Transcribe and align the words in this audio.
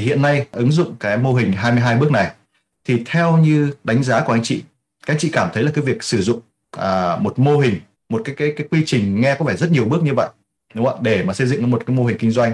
hiện 0.00 0.22
nay 0.22 0.46
ứng 0.52 0.72
dụng 0.72 0.96
cái 1.00 1.16
mô 1.18 1.34
hình 1.34 1.52
22 1.52 1.96
bước 1.96 2.10
này 2.10 2.30
thì 2.84 3.02
theo 3.06 3.36
như 3.36 3.72
đánh 3.84 4.02
giá 4.02 4.20
của 4.26 4.32
anh 4.32 4.42
chị 4.42 4.62
các 5.06 5.16
chị 5.18 5.30
cảm 5.32 5.48
thấy 5.52 5.62
là 5.62 5.70
cái 5.74 5.84
việc 5.84 6.02
sử 6.02 6.22
dụng 6.22 6.40
à, 6.78 7.16
một 7.16 7.38
mô 7.38 7.58
hình 7.58 7.74
một 8.08 8.22
cái 8.24 8.34
cái 8.34 8.52
cái 8.56 8.68
quy 8.70 8.82
trình 8.86 9.20
nghe 9.20 9.36
có 9.38 9.44
vẻ 9.44 9.56
rất 9.56 9.70
nhiều 9.70 9.84
bước 9.84 10.02
như 10.02 10.14
vậy 10.14 10.28
đúng 10.74 10.84
không 10.84 10.94
ạ? 10.94 11.00
Để 11.02 11.22
mà 11.22 11.32
xây 11.32 11.46
dựng 11.46 11.70
một 11.70 11.82
cái 11.86 11.96
mô 11.96 12.04
hình 12.04 12.16
kinh 12.18 12.30
doanh 12.30 12.52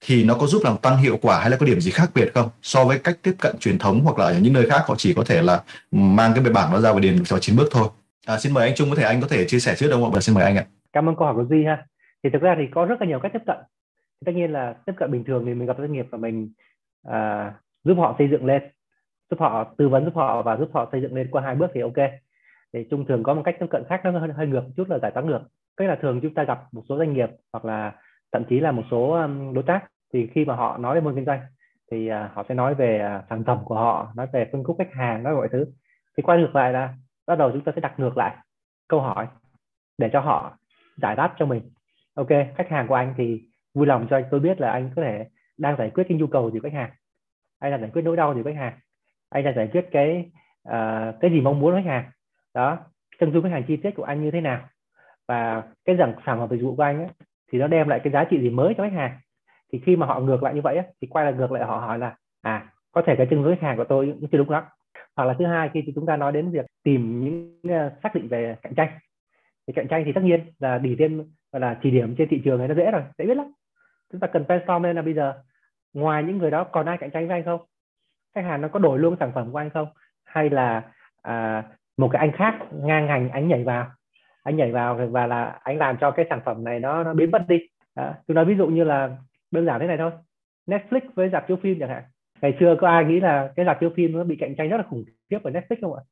thì 0.00 0.24
nó 0.24 0.34
có 0.34 0.46
giúp 0.46 0.62
làm 0.64 0.76
tăng 0.76 0.96
hiệu 0.96 1.18
quả 1.22 1.40
hay 1.40 1.50
là 1.50 1.56
có 1.56 1.66
điểm 1.66 1.80
gì 1.80 1.90
khác 1.90 2.10
biệt 2.14 2.34
không? 2.34 2.48
So 2.62 2.84
với 2.84 2.98
cách 2.98 3.18
tiếp 3.22 3.32
cận 3.40 3.58
truyền 3.58 3.78
thống 3.78 4.00
hoặc 4.04 4.18
là 4.18 4.24
ở 4.24 4.38
những 4.38 4.52
nơi 4.52 4.70
khác 4.70 4.82
họ 4.86 4.94
chỉ 4.98 5.14
có 5.14 5.24
thể 5.24 5.42
là 5.42 5.62
mang 5.90 6.32
cái 6.34 6.44
bài 6.44 6.52
bảng 6.52 6.72
nó 6.72 6.80
ra 6.80 6.92
và 6.92 7.00
điền 7.00 7.22
vào 7.28 7.40
chín 7.40 7.56
bước 7.56 7.68
thôi. 7.70 7.88
À, 8.26 8.38
xin 8.38 8.54
mời 8.54 8.66
anh 8.66 8.74
Trung 8.74 8.90
có 8.90 8.96
thể 8.96 9.02
anh 9.02 9.20
có 9.20 9.28
thể 9.28 9.44
chia 9.44 9.58
sẻ 9.58 9.74
trước 9.78 9.88
không 9.90 10.04
ạ? 10.04 10.10
Và 10.12 10.20
xin 10.20 10.34
mời 10.34 10.44
anh 10.44 10.56
ạ. 10.56 10.64
Cảm 10.92 11.08
ơn 11.08 11.16
câu 11.16 11.26
hỏi 11.26 11.34
của 11.34 11.46
Duy 11.50 11.64
ha. 11.64 11.86
Thì 12.24 12.30
thực 12.32 12.42
ra 12.42 12.54
thì 12.58 12.64
có 12.74 12.84
rất 12.84 13.00
là 13.00 13.06
nhiều 13.06 13.18
cách 13.22 13.32
tiếp 13.32 13.42
cận. 13.46 13.56
Tất 14.26 14.32
nhiên 14.34 14.52
là 14.52 14.74
tiếp 14.86 14.92
cận 14.96 15.10
bình 15.10 15.24
thường 15.24 15.42
thì 15.46 15.54
mình 15.54 15.66
gặp 15.66 15.76
doanh 15.78 15.92
nghiệp 15.92 16.06
và 16.10 16.18
mình 16.18 16.52
uh, 17.08 17.54
giúp 17.84 17.94
họ 17.94 18.14
xây 18.18 18.28
dựng 18.30 18.44
lên 18.44 18.62
giúp 19.30 19.40
họ 19.40 19.74
tư 19.78 19.88
vấn 19.88 20.04
giúp 20.04 20.14
họ 20.14 20.42
và 20.42 20.56
giúp 20.56 20.70
họ 20.74 20.88
xây 20.92 21.00
dựng 21.00 21.14
lên 21.14 21.28
qua 21.30 21.42
hai 21.42 21.54
bước 21.54 21.70
thì 21.74 21.80
ok. 21.80 22.10
Thì 22.72 22.86
trung 22.90 23.06
thường 23.06 23.22
có 23.22 23.34
một 23.34 23.42
cách 23.44 23.56
tiếp 23.60 23.66
cận 23.70 23.82
khác 23.88 24.00
nó 24.04 24.18
hơi, 24.18 24.28
hơi 24.32 24.46
ngược 24.46 24.60
một 24.60 24.70
chút 24.76 24.90
là 24.90 24.98
giải 24.98 25.10
toán 25.10 25.26
ngược. 25.26 25.40
Cách 25.76 25.88
là 25.88 25.98
thường 26.02 26.20
chúng 26.22 26.34
ta 26.34 26.44
gặp 26.44 26.60
một 26.72 26.82
số 26.88 26.98
doanh 26.98 27.12
nghiệp 27.12 27.30
hoặc 27.52 27.64
là 27.64 27.92
thậm 28.32 28.44
chí 28.44 28.60
là 28.60 28.72
một 28.72 28.82
số 28.90 29.10
um, 29.10 29.54
đối 29.54 29.64
tác 29.64 29.84
thì 30.12 30.26
khi 30.34 30.44
mà 30.44 30.56
họ 30.56 30.78
nói 30.78 30.94
về 30.94 31.00
môn 31.00 31.14
kinh 31.14 31.24
doanh 31.24 31.40
thì 31.90 32.08
à, 32.08 32.30
họ 32.34 32.44
sẽ 32.48 32.54
nói 32.54 32.74
về 32.74 32.98
à, 32.98 33.22
sản 33.30 33.44
phẩm 33.44 33.58
của 33.64 33.74
họ 33.74 34.12
nói 34.16 34.26
về 34.32 34.48
phân 34.52 34.64
khúc 34.64 34.76
khách 34.78 34.92
hàng 34.92 35.22
nói 35.22 35.34
mọi 35.34 35.48
thứ. 35.52 35.66
Thì 36.16 36.22
quay 36.22 36.38
ngược 36.38 36.54
lại 36.56 36.72
là 36.72 36.94
bắt 37.26 37.38
đầu 37.38 37.50
chúng 37.52 37.64
ta 37.64 37.72
sẽ 37.74 37.80
đặt 37.80 38.00
ngược 38.00 38.16
lại 38.16 38.36
câu 38.88 39.00
hỏi 39.00 39.26
để 39.98 40.10
cho 40.12 40.20
họ 40.20 40.58
giải 40.96 41.16
đáp 41.16 41.34
cho 41.38 41.46
mình. 41.46 41.62
Ok 42.14 42.28
khách 42.56 42.68
hàng 42.68 42.86
của 42.88 42.94
anh 42.94 43.14
thì 43.16 43.42
vui 43.74 43.86
lòng 43.86 44.06
cho 44.10 44.16
anh 44.16 44.24
tôi 44.30 44.40
biết 44.40 44.60
là 44.60 44.70
anh 44.70 44.90
có 44.96 45.02
thể 45.02 45.26
đang 45.58 45.76
giải 45.78 45.90
quyết 45.90 46.04
cái 46.08 46.18
nhu 46.18 46.26
cầu 46.26 46.50
gì 46.50 46.58
của 46.58 46.68
khách 46.68 46.76
hàng 46.76 46.90
anh 47.58 47.72
là 47.72 47.78
giải 47.78 47.90
quyết 47.92 48.02
nỗi 48.02 48.16
đau 48.16 48.34
gì 48.34 48.42
của 48.42 48.50
khách 48.50 48.58
hàng 48.58 48.78
anh 49.30 49.44
là 49.44 49.52
giải 49.52 49.68
quyết 49.72 49.88
cái 49.90 50.30
uh, 50.68 51.20
cái 51.20 51.30
gì 51.30 51.40
mong 51.40 51.60
muốn 51.60 51.70
của 51.70 51.76
khách 51.76 51.90
hàng. 51.90 52.10
Đó 52.54 52.78
chân 53.18 53.32
dung 53.32 53.42
khách 53.42 53.52
hàng 53.52 53.64
chi 53.68 53.76
tiết 53.76 53.90
của 53.90 54.04
anh 54.04 54.22
như 54.22 54.30
thế 54.30 54.40
nào 54.40 54.68
và 55.28 55.62
cái 55.84 55.96
rằng 55.96 56.14
sản 56.26 56.38
phẩm 56.38 56.48
dịch 56.50 56.62
vụ 56.62 56.76
của 56.76 56.82
anh 56.82 56.98
ấy, 56.98 57.08
thì 57.52 57.58
nó 57.58 57.66
đem 57.66 57.88
lại 57.88 58.00
cái 58.04 58.12
giá 58.12 58.24
trị 58.24 58.40
gì 58.40 58.50
mới 58.50 58.74
cho 58.76 58.82
khách 58.82 58.96
hàng. 58.96 59.18
Thì 59.72 59.80
khi 59.86 59.96
mà 59.96 60.06
họ 60.06 60.20
ngược 60.20 60.42
lại 60.42 60.54
như 60.54 60.60
vậy 60.60 60.76
ấy, 60.76 60.86
thì 61.00 61.08
quay 61.08 61.24
lại 61.24 61.34
ngược 61.34 61.52
lại 61.52 61.64
họ 61.64 61.76
hỏi 61.76 61.98
là 61.98 62.16
à 62.42 62.72
có 62.92 63.02
thể 63.06 63.14
cái 63.16 63.26
chân 63.30 63.42
dung 63.42 63.54
khách 63.54 63.66
hàng 63.66 63.76
của 63.76 63.84
tôi 63.84 64.14
cũng 64.20 64.30
chưa 64.32 64.38
đúng 64.38 64.50
lắm. 64.50 64.64
Hoặc 65.16 65.24
là 65.24 65.34
thứ 65.38 65.46
hai 65.46 65.70
khi 65.74 65.92
chúng 65.94 66.06
ta 66.06 66.16
nói 66.16 66.32
đến 66.32 66.50
việc 66.50 66.66
tìm 66.82 67.24
những 67.24 67.60
uh, 67.66 67.92
xác 68.02 68.14
định 68.14 68.28
về 68.28 68.56
cạnh 68.62 68.74
tranh 68.74 68.88
thì 69.66 69.72
cạnh 69.72 69.88
tranh 69.88 70.02
thì 70.06 70.12
tất 70.12 70.20
nhiên 70.24 70.40
là 70.58 70.78
đi 70.78 70.96
thêm 70.98 71.22
gọi 71.52 71.60
là 71.60 71.78
chỉ 71.82 71.90
điểm 71.90 72.14
trên 72.18 72.28
thị 72.28 72.40
trường 72.44 72.58
này 72.58 72.68
nó 72.68 72.74
dễ 72.74 72.90
rồi 72.90 73.02
dễ 73.18 73.26
biết 73.26 73.36
lắm 73.36 73.46
chúng 74.14 74.20
ta 74.20 74.26
cần 74.26 74.44
brainstorm 74.46 74.82
lên 74.82 74.96
là 74.96 75.02
bây 75.02 75.14
giờ 75.14 75.34
ngoài 75.94 76.22
những 76.22 76.38
người 76.38 76.50
đó 76.50 76.64
còn 76.64 76.86
ai 76.86 76.96
cạnh 76.98 77.10
tranh 77.10 77.28
với 77.28 77.36
anh 77.36 77.44
không? 77.44 77.60
Khách 78.34 78.44
hàng 78.44 78.60
nó 78.60 78.68
có 78.68 78.78
đổi 78.78 78.98
luôn 78.98 79.16
sản 79.20 79.32
phẩm 79.34 79.52
của 79.52 79.58
anh 79.58 79.70
không? 79.70 79.88
Hay 80.24 80.50
là 80.50 80.82
à, 81.22 81.62
một 81.96 82.08
cái 82.12 82.20
anh 82.20 82.32
khác 82.32 82.54
ngang 82.72 83.06
ngành 83.06 83.28
anh 83.28 83.48
nhảy 83.48 83.64
vào 83.64 83.86
anh 84.42 84.56
nhảy 84.56 84.72
vào 84.72 85.00
và 85.10 85.26
là 85.26 85.58
anh 85.62 85.78
làm 85.78 85.96
cho 86.00 86.10
cái 86.10 86.26
sản 86.30 86.40
phẩm 86.44 86.64
này 86.64 86.80
nó 86.80 87.04
nó 87.04 87.14
biến 87.14 87.30
mất 87.30 87.44
đi. 87.48 87.58
À, 87.94 88.14
tôi 88.26 88.34
nói 88.34 88.44
ví 88.44 88.56
dụ 88.56 88.66
như 88.66 88.84
là 88.84 89.16
đơn 89.50 89.66
giản 89.66 89.80
thế 89.80 89.86
này 89.86 89.96
thôi. 89.96 90.10
Netflix 90.66 91.00
với 91.14 91.28
dạp 91.28 91.48
chiếu 91.48 91.56
phim 91.56 91.78
chẳng 91.80 91.88
hạn. 91.88 92.02
Ngày 92.40 92.56
xưa 92.60 92.76
có 92.80 92.88
ai 92.88 93.04
nghĩ 93.04 93.20
là 93.20 93.52
cái 93.56 93.66
dạp 93.66 93.80
chiếu 93.80 93.90
phim 93.96 94.18
nó 94.18 94.24
bị 94.24 94.36
cạnh 94.36 94.54
tranh 94.54 94.68
rất 94.68 94.76
là 94.76 94.84
khủng 94.90 95.04
khiếp 95.30 95.38
bởi 95.42 95.52
Netflix 95.52 95.76
không 95.80 95.94
ạ? 95.94 96.02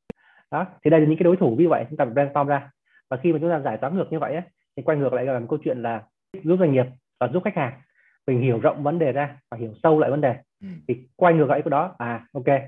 Đó 0.51 0.65
thì 0.83 0.89
đây 0.91 0.99
là 0.99 1.07
những 1.07 1.17
cái 1.17 1.23
đối 1.23 1.37
thủ 1.37 1.55
như 1.59 1.69
vậy 1.69 1.85
chúng 1.89 1.97
ta 1.97 2.05
phải 2.05 2.13
brainstorm 2.13 2.47
ra. 2.47 2.69
Và 3.09 3.17
khi 3.17 3.33
mà 3.33 3.39
chúng 3.41 3.49
ta 3.49 3.59
giải 3.59 3.77
toán 3.77 3.95
ngược 3.95 4.11
như 4.11 4.19
vậy 4.19 4.33
ấy, 4.33 4.43
thì 4.77 4.83
quay 4.83 4.97
ngược 4.97 5.13
lại 5.13 5.25
là 5.25 5.39
một 5.39 5.45
câu 5.49 5.59
chuyện 5.63 5.81
là 5.81 6.01
giúp 6.43 6.57
doanh 6.59 6.71
nghiệp 6.71 6.85
và 7.19 7.27
giúp 7.27 7.43
khách 7.43 7.55
hàng 7.55 7.73
mình 8.27 8.41
hiểu 8.41 8.59
rộng 8.59 8.83
vấn 8.83 8.99
đề 8.99 9.11
ra 9.11 9.37
và 9.51 9.57
hiểu 9.57 9.73
sâu 9.83 9.99
lại 9.99 10.11
vấn 10.11 10.21
đề. 10.21 10.35
Ừ. 10.61 10.67
thì 10.87 11.07
quay 11.15 11.33
ngược 11.33 11.49
lại 11.49 11.61
cái 11.61 11.69
đó 11.69 11.95
à 11.97 12.25
ok. 12.33 12.61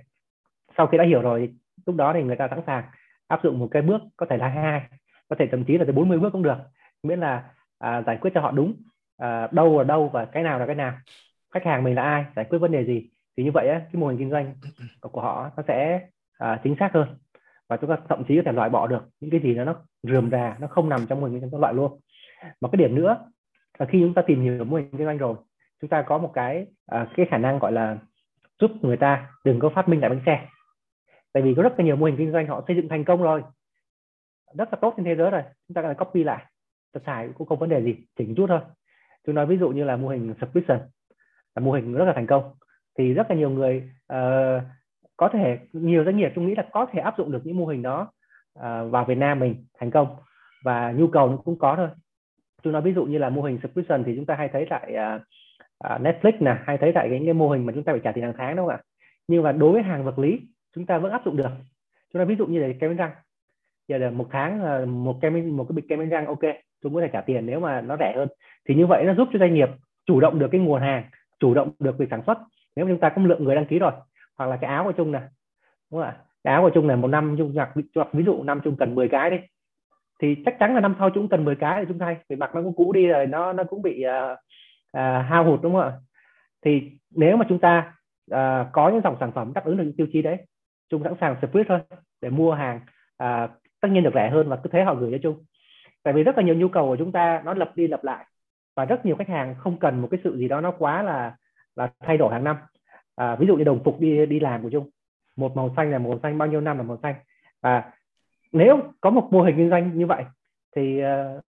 Sau 0.78 0.88
khi 0.88 0.98
đã 0.98 1.04
hiểu 1.04 1.22
rồi 1.22 1.54
lúc 1.86 1.96
đó 1.96 2.14
thì 2.14 2.24
người 2.24 2.36
ta 2.36 2.48
sẵn 2.48 2.62
sàng 2.68 2.84
áp 3.28 3.40
dụng 3.44 3.60
một 3.60 3.68
cái 3.72 3.82
bước 3.82 4.02
có 4.18 4.26
thể 4.30 4.38
là 4.38 4.48
hai 4.48 4.82
có 5.30 5.36
thể 5.40 5.48
thậm 5.52 5.64
chí 5.64 5.78
là 5.78 5.84
tới 5.86 5.94
40 5.94 6.20
bước 6.20 6.30
cũng 6.34 6.44
được. 6.44 6.58
Miễn 7.04 7.20
là 7.20 7.44
à, 7.80 8.04
giải 8.06 8.18
quyết 8.22 8.32
cho 8.34 8.42
họ 8.42 8.52
đúng 8.52 8.74
à, 9.18 9.48
đâu 9.52 9.78
là 9.78 9.84
đâu 9.84 10.10
và 10.14 10.26
cái 10.26 10.44
nào 10.44 10.60
là 10.60 10.66
cái 10.66 10.76
nào 10.76 10.94
khách 11.54 11.66
hàng 11.66 11.84
mình 11.84 11.96
là 11.96 12.04
ai 12.04 12.26
giải 12.36 12.46
quyết 12.50 12.60
vấn 12.60 12.72
đề 12.72 12.86
gì. 12.86 13.10
Thì 13.38 13.44
như 13.44 13.52
vậy 13.54 13.68
á, 13.68 13.80
cái 13.80 14.02
mô 14.02 14.08
hình 14.08 14.18
kinh 14.18 14.32
doanh 14.32 14.54
của 15.02 15.22
họ 15.22 15.52
nó 15.58 15.64
sẽ 15.68 16.08
à, 16.38 16.60
chính 16.64 16.76
xác 16.80 16.94
hơn. 16.94 17.18
Và 17.70 17.78
chúng 17.78 17.90
ta 17.90 17.98
thậm 18.10 18.24
chí 18.28 18.36
có 18.36 18.42
thể 18.46 18.52
loại 18.52 18.70
bỏ 18.70 18.88
được 18.88 19.04
những 19.20 19.32
cái 19.32 19.40
gì 19.40 19.56
đó 19.56 19.64
nó 19.64 19.76
rườm 20.04 20.30
rà 20.32 20.58
nó 20.60 20.68
không 20.68 20.90
nằm 20.90 21.06
trong 21.10 21.22
mô 21.22 21.28
hình 21.28 21.42
kinh 21.42 21.50
doanh 21.50 21.62
loại 21.62 21.74
luôn. 21.74 22.00
Một 22.62 22.70
cái 22.72 22.78
điểm 22.78 22.96
nữa 22.96 23.18
và 23.78 23.86
khi 23.86 24.02
chúng 24.02 24.14
ta 24.14 24.22
tìm 24.22 24.42
hiểu 24.42 24.64
mô 24.64 24.78
hình 24.78 24.90
kinh 24.92 25.06
doanh 25.06 25.18
rồi 25.18 25.36
chúng 25.82 25.90
ta 25.90 26.02
có 26.02 26.18
một 26.18 26.32
cái 26.34 26.68
à, 26.86 27.08
cái 27.16 27.26
khả 27.30 27.38
năng 27.38 27.60
gọi 27.60 27.72
là 27.72 27.98
giúp 28.60 28.72
người 28.82 28.98
ta 28.98 29.30
đừng 29.44 29.60
có 29.60 29.70
phát 29.70 29.90
minh 29.90 30.02
lại 30.02 30.10
bánh 30.10 30.22
xe. 30.26 30.48
Tại 31.34 31.44
vì 31.44 31.54
có 31.58 31.64
rất 31.64 31.74
là 31.78 31.86
nhiều 31.86 31.96
mô 31.96 32.06
hình 32.06 32.18
kinh 32.18 32.32
doanh 32.32 32.48
họ 32.48 32.64
xây 32.68 32.76
dựng 32.76 32.90
thành 32.90 33.04
công 33.04 33.22
rồi. 33.22 33.44
Rất 34.58 34.74
là 34.74 34.78
tốt 34.82 34.94
trên 34.98 35.06
thế 35.06 35.16
giới 35.16 35.32
rồi 35.32 35.42
chúng 35.68 35.76
ta 35.76 35.82
có 35.82 35.88
thể 35.88 35.94
copy 35.94 36.24
lại. 36.24 36.46
Ta 36.94 37.02
xài 37.06 37.30
cũng 37.38 37.48
không 37.48 37.60
vấn 37.60 37.70
đề 37.70 37.82
gì 37.84 37.96
chỉnh 38.18 38.36
chút 38.36 38.46
thôi. 38.48 38.60
Tôi 39.26 39.34
nói 39.34 39.46
ví 39.46 39.58
dụ 39.58 39.70
như 39.70 39.84
là 39.84 39.96
mô 39.96 40.08
hình 40.08 40.34
subscription 40.42 40.80
là 41.56 41.60
mô 41.60 41.72
hình 41.72 41.94
rất 41.94 42.06
là 42.06 42.14
thành 42.14 42.28
công. 42.28 42.54
Thì 42.98 43.14
rất 43.14 43.30
là 43.30 43.36
nhiều 43.36 43.50
người 43.50 43.92
uh, 44.14 44.64
có 45.18 45.30
thể 45.34 45.60
nhiều 45.74 46.04
doanh 46.04 46.18
nghiệp 46.18 46.32
tôi 46.36 46.46
nghĩ 46.46 46.56
là 46.56 46.68
có 46.72 46.86
thể 46.92 47.00
áp 47.00 47.18
dụng 47.18 47.32
được 47.32 47.42
những 47.44 47.58
mô 47.58 47.66
hình 47.66 47.82
đó 47.82 48.12
uh, 48.60 48.92
vào 48.92 49.06
Việt 49.08 49.18
Nam 49.18 49.40
mình 49.40 49.66
thành 49.80 49.92
công. 49.92 50.16
Và 50.64 50.92
nhu 50.92 51.08
cầu 51.08 51.30
nó 51.30 51.38
cũng 51.38 51.60
có 51.60 51.76
thôi 51.76 51.90
tôi 52.66 52.74
nói 52.74 52.82
ví 52.82 52.94
dụ 52.94 53.06
như 53.06 53.18
là 53.18 53.30
mô 53.30 53.42
hình 53.42 53.60
subscription 53.64 54.04
thì 54.04 54.16
chúng 54.16 54.26
ta 54.26 54.36
hay 54.36 54.50
thấy 54.54 54.66
tại 54.70 54.94
uh, 54.94 56.02
Netflix 56.02 56.32
nè 56.40 56.58
hay 56.66 56.78
thấy 56.78 56.92
tại 56.96 57.08
cái, 57.10 57.22
cái 57.26 57.34
mô 57.34 57.50
hình 57.50 57.66
mà 57.66 57.74
chúng 57.74 57.84
ta 57.84 57.94
phải 57.94 58.02
trả 58.04 58.12
tiền 58.12 58.24
hàng 58.24 58.34
tháng 58.38 58.56
đúng 58.56 58.66
không 58.66 58.76
ạ? 58.76 58.82
Nhưng 59.28 59.44
mà 59.44 59.52
đối 59.52 59.72
với 59.72 59.84
hàng 59.84 60.04
vật 60.04 60.20
lý 60.20 60.40
chúng 60.76 60.86
ta 60.86 60.98
vẫn 60.98 61.12
áp 61.12 61.22
dụng 61.26 61.38
được. 61.38 61.50
Chúng 62.14 62.22
ta 62.22 62.26
ví 62.26 62.36
dụ 62.36 62.46
như 62.46 62.60
là 62.60 62.68
kem 62.80 62.90
đánh 62.90 62.98
răng. 62.98 63.12
Giờ 63.88 63.98
là 63.98 64.10
một 64.10 64.28
tháng 64.32 64.64
à, 64.64 64.86
một 64.86 65.18
kem 65.22 65.58
một 65.58 65.66
cái 65.70 65.74
bịch 65.74 65.86
kem 65.90 66.00
đánh 66.00 66.10
răng 66.10 66.26
ok 66.26 66.40
tôi 66.82 66.92
có 66.96 67.02
thể 67.02 67.10
trả 67.14 67.22
tiền 67.22 67.46
nếu 67.46 67.60
mà 67.60 67.82
nó 67.82 67.98
rẻ 68.00 68.14
hơn. 68.16 68.28
Thì 68.68 68.76
như 68.76 68.88
vậy 68.88 69.04
nó 69.06 69.14
giúp 69.14 69.28
cho 69.34 69.40
doanh 69.40 69.54
nghiệp 69.54 69.70
chủ 70.06 70.20
động 70.20 70.40
được 70.40 70.48
cái 70.52 70.62
nguồn 70.62 70.82
hàng 70.82 71.04
chủ 71.40 71.54
động 71.54 71.72
được 71.80 71.98
việc 71.98 72.08
sản 72.12 72.22
xuất. 72.26 72.38
Nếu 72.76 72.86
mà 72.86 72.92
chúng 72.92 73.00
ta 73.00 73.10
có 73.10 73.22
một 73.22 73.28
lượng 73.28 73.44
người 73.44 73.56
đăng 73.56 73.66
ký 73.66 73.80
rồi 73.80 73.92
hoặc 74.38 74.46
là 74.46 74.58
cái 74.62 74.70
áo 74.70 74.84
của 74.84 74.92
chung 74.92 75.12
này 75.12 75.24
đúng 75.92 76.02
không 76.02 76.10
ạ? 76.10 76.18
Cái 76.44 76.54
áo 76.54 76.62
của 76.62 76.72
chung 76.74 76.88
này 76.88 76.98
một 76.98 77.08
năm 77.08 77.36
chung 77.38 77.54
nhặt 77.54 77.70
ví 78.14 78.24
dụ 78.26 78.44
năm 78.44 78.62
chung 78.64 78.76
cần 78.76 78.96
10 78.96 79.10
cái 79.10 79.30
đi 79.30 79.38
thì 80.22 80.36
chắc 80.46 80.56
chắn 80.60 80.76
là 80.76 80.82
năm 80.82 80.96
sau 81.00 81.10
chúng 81.10 81.30
cần 81.30 81.46
10 81.46 81.56
cái 81.56 81.82
để 81.82 81.86
chúng 81.88 82.00
thay 82.00 82.18
vì 82.30 82.36
mặt 82.36 82.56
nó 82.56 82.62
cũng 82.62 82.76
cũ 82.76 82.94
đi 82.94 83.08
rồi 83.08 83.28
nó 83.28 83.54
nó 83.54 83.64
cũng 83.64 83.82
bị 83.82 84.06
uh, 84.06 84.38
uh, 84.98 85.26
hao 85.30 85.44
hụt 85.44 85.62
đúng 85.62 85.74
không 85.74 85.82
ạ? 85.82 85.94
Thì 86.66 86.92
nếu 87.16 87.38
mà 87.38 87.46
chúng 87.50 87.60
ta 87.60 87.94
uh, 88.32 88.68
có 88.72 88.90
những 88.90 89.02
dòng 89.04 89.18
sản 89.20 89.32
phẩm 89.32 89.52
đáp 89.56 89.66
ứng 89.66 89.78
được 89.78 89.84
những 89.84 89.98
tiêu 89.98 90.08
chí 90.14 90.22
đấy 90.22 90.38
chúng 90.90 91.04
sẵn 91.04 91.14
sàng 91.22 91.36
split 91.42 91.68
thôi 91.70 91.80
để 92.22 92.30
mua 92.30 92.54
hàng 92.54 92.80
uh, 93.24 93.50
tất 93.82 93.88
nhiên 93.92 94.04
được 94.04 94.14
rẻ 94.14 94.30
hơn 94.30 94.50
và 94.50 94.56
cứ 94.56 94.70
thế 94.74 94.84
họ 94.84 94.96
gửi 94.96 95.12
cho 95.12 95.18
chung. 95.24 95.44
Tại 96.04 96.14
vì 96.14 96.24
rất 96.24 96.38
là 96.38 96.44
nhiều 96.44 96.56
nhu 96.56 96.68
cầu 96.68 96.88
của 96.88 96.96
chúng 96.96 97.12
ta 97.12 97.42
nó 97.46 97.54
lập 97.54 97.72
đi 97.76 97.88
lập 97.88 98.04
lại 98.04 98.26
và 98.76 98.86
rất 98.86 99.06
nhiều 99.06 99.16
khách 99.16 99.30
hàng 99.30 99.56
không 99.58 99.80
cần 99.80 100.02
một 100.02 100.08
cái 100.12 100.20
sự 100.24 100.38
gì 100.38 100.48
đó 100.48 100.62
nó 100.62 100.72
quá 100.72 101.04
là 101.04 101.36
là 101.76 101.92
thay 102.00 102.18
đổi 102.18 102.34
hàng 102.34 102.44
năm. 102.44 102.58
À, 103.16 103.36
ví 103.36 103.48
dụ 103.48 103.56
như 103.56 103.64
đồng 103.64 103.84
phục 103.84 104.00
đi 104.00 104.26
đi 104.26 104.40
làm 104.40 104.64
của 104.64 104.70
chung. 104.70 104.90
Một 105.38 105.56
màu 105.56 105.74
xanh 105.76 105.92
là 105.92 106.00
màu 106.00 106.20
xanh 106.24 106.38
bao 106.38 106.48
nhiêu 106.48 106.62
năm 106.62 106.78
là 106.78 106.84
màu 106.84 106.98
xanh. 107.04 107.16
Và 107.62 107.92
nếu 108.56 108.80
có 109.02 109.10
một 109.10 109.28
mô 109.32 109.42
hình 109.42 109.56
kinh 109.58 109.70
doanh 109.70 109.98
như 109.98 110.06
vậy 110.06 110.26
thì 110.76 111.02
uh, 111.04 111.44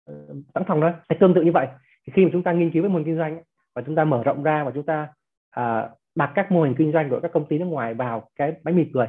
sẵn 0.54 0.64
phòng 0.66 0.80
đó 0.80 0.92
hay 1.08 1.18
tương 1.20 1.34
tự 1.34 1.42
như 1.42 1.52
vậy. 1.52 1.66
Thì 2.06 2.12
khi 2.16 2.24
mà 2.24 2.30
chúng 2.32 2.42
ta 2.42 2.52
nghiên 2.52 2.70
cứu 2.70 2.82
với 2.82 2.90
mô 2.90 2.96
hình 2.96 3.04
kinh 3.04 3.18
doanh 3.18 3.42
và 3.74 3.82
chúng 3.86 3.94
ta 3.94 4.04
mở 4.04 4.22
rộng 4.22 4.42
ra 4.42 4.64
và 4.64 4.70
chúng 4.74 4.86
ta 4.86 5.08
uh, 5.60 5.90
đặt 6.14 6.32
các 6.34 6.52
mô 6.52 6.62
hình 6.62 6.74
kinh 6.78 6.92
doanh 6.92 7.10
của 7.10 7.20
các 7.22 7.32
công 7.32 7.44
ty 7.48 7.58
nước 7.58 7.64
ngoài 7.64 7.94
vào 7.94 8.28
cái 8.36 8.52
bánh 8.64 8.76
mì 8.76 8.84
cười 8.94 9.06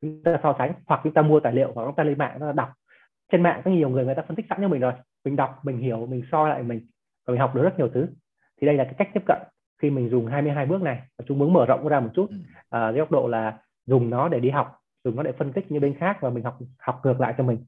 chúng 0.00 0.22
ta 0.24 0.38
so 0.42 0.54
sánh 0.58 0.72
hoặc 0.86 1.00
chúng 1.04 1.14
ta 1.14 1.22
mua 1.22 1.40
tài 1.40 1.52
liệu 1.52 1.72
hoặc 1.74 1.84
chúng 1.84 1.94
ta 1.94 2.04
lên 2.04 2.18
mạng 2.18 2.36
chúng 2.38 2.48
ta 2.48 2.52
đọc. 2.52 2.68
Trên 3.32 3.42
mạng 3.42 3.62
có 3.64 3.70
nhiều 3.70 3.88
người 3.88 4.04
người 4.04 4.14
ta 4.14 4.22
phân 4.22 4.36
tích 4.36 4.46
sẵn 4.48 4.58
cho 4.60 4.68
mình 4.68 4.80
rồi. 4.80 4.92
Mình 5.24 5.36
đọc 5.36 5.60
mình 5.62 5.78
hiểu 5.78 6.06
mình 6.06 6.22
soi 6.32 6.50
lại 6.50 6.62
mình 6.62 6.86
và 7.26 7.32
mình 7.32 7.40
học 7.40 7.54
được 7.54 7.62
rất 7.62 7.78
nhiều 7.78 7.88
thứ. 7.94 8.06
Thì 8.60 8.66
đây 8.66 8.76
là 8.76 8.84
cái 8.84 8.94
cách 8.98 9.08
tiếp 9.14 9.22
cận 9.26 9.38
khi 9.82 9.90
mình 9.90 10.10
dùng 10.10 10.26
22 10.26 10.66
bước 10.66 10.82
này 10.82 11.02
và 11.18 11.24
chúng 11.28 11.38
muốn 11.38 11.52
mở 11.52 11.66
rộng 11.66 11.88
ra 11.88 12.00
một 12.00 12.10
chút. 12.14 12.30
À, 12.70 12.90
góc 12.90 13.10
độ 13.10 13.28
là 13.28 13.58
dùng 13.86 14.10
nó 14.10 14.28
để 14.28 14.40
đi 14.40 14.50
học 14.50 14.78
dùng 15.04 15.16
nó 15.16 15.22
để 15.22 15.32
phân 15.38 15.52
tích 15.52 15.70
như 15.72 15.80
bên 15.80 15.94
khác 16.00 16.16
và 16.20 16.30
mình 16.30 16.44
học 16.44 16.58
học 16.78 17.00
ngược 17.04 17.20
lại 17.20 17.34
cho 17.38 17.44
mình. 17.44 17.64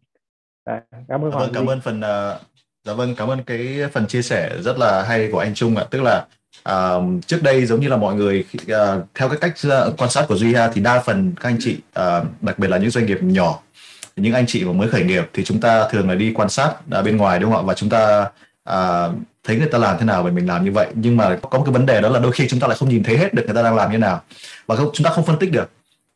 À, 0.65 0.83
cảm 1.09 1.25
ơn 1.25 1.31
dạ 1.31 1.39
vâng, 1.39 1.51
cảm 1.55 1.67
ơn 1.67 1.81
phần 1.81 1.99
uh, 1.99 2.41
dạ 2.85 2.93
vâng 2.93 3.15
cảm 3.15 3.29
ơn 3.29 3.43
cái 3.43 3.79
phần 3.93 4.07
chia 4.07 4.23
sẻ 4.23 4.57
rất 4.61 4.79
là 4.79 5.03
hay 5.03 5.29
của 5.33 5.39
anh 5.39 5.55
Trung 5.55 5.77
ạ. 5.77 5.85
Tức 5.91 6.03
là 6.03 6.27
uh, 6.69 7.05
trước 7.27 7.43
đây 7.43 7.67
giống 7.67 7.81
như 7.81 7.89
là 7.89 7.97
mọi 7.97 8.15
người 8.15 8.45
uh, 8.63 8.69
theo 9.15 9.29
cái 9.29 9.39
cách 9.41 9.55
uh, 9.89 10.01
quan 10.01 10.11
sát 10.11 10.25
của 10.29 10.37
Duy 10.37 10.55
ha 10.55 10.71
thì 10.73 10.81
đa 10.81 11.01
phần 11.01 11.33
các 11.41 11.49
anh 11.49 11.57
chị 11.61 11.79
uh, 11.99 12.43
đặc 12.43 12.59
biệt 12.59 12.69
là 12.69 12.79
những 12.79 12.91
doanh 12.91 13.07
nghiệp 13.07 13.19
nhỏ 13.23 13.63
những 14.17 14.35
anh 14.35 14.47
chị 14.47 14.65
mà 14.65 14.73
mới 14.73 14.89
khởi 14.89 15.05
nghiệp 15.05 15.31
thì 15.33 15.45
chúng 15.45 15.61
ta 15.61 15.89
thường 15.89 16.09
là 16.09 16.15
đi 16.15 16.33
quan 16.35 16.49
sát 16.49 16.75
ở 16.91 17.03
bên 17.03 17.17
ngoài 17.17 17.39
đúng 17.39 17.53
không 17.53 17.61
ạ? 17.61 17.67
Và 17.67 17.75
chúng 17.75 17.89
ta 17.89 18.31
à, 18.65 19.09
thấy 19.45 19.57
người 19.57 19.69
ta 19.69 19.79
làm 19.79 19.97
thế 19.99 20.05
nào 20.05 20.23
và 20.23 20.31
mình 20.31 20.47
làm 20.47 20.65
như 20.65 20.73
vậy. 20.73 20.89
Nhưng 20.95 21.17
mà 21.17 21.39
có 21.43 21.59
một 21.59 21.65
cái 21.65 21.73
vấn 21.73 21.87
đề 21.87 22.01
đó 22.01 22.09
là 22.09 22.21
đôi 22.21 22.33
khi 22.33 22.49
chúng 22.49 22.61
ta 22.61 22.67
lại 22.67 22.77
không 22.77 22.89
nhìn 22.89 23.03
thấy 23.03 23.19
hết 23.19 23.35
được 23.35 23.43
người 23.47 23.55
ta 23.55 23.63
đang 23.63 23.77
làm 23.77 23.93
như 23.93 23.99
nào. 23.99 24.23
Và 24.67 24.77
không, 24.77 24.91
chúng 24.93 25.05
ta 25.05 25.11
không 25.11 25.25
phân 25.25 25.39
tích 25.39 25.53
được 25.53 25.71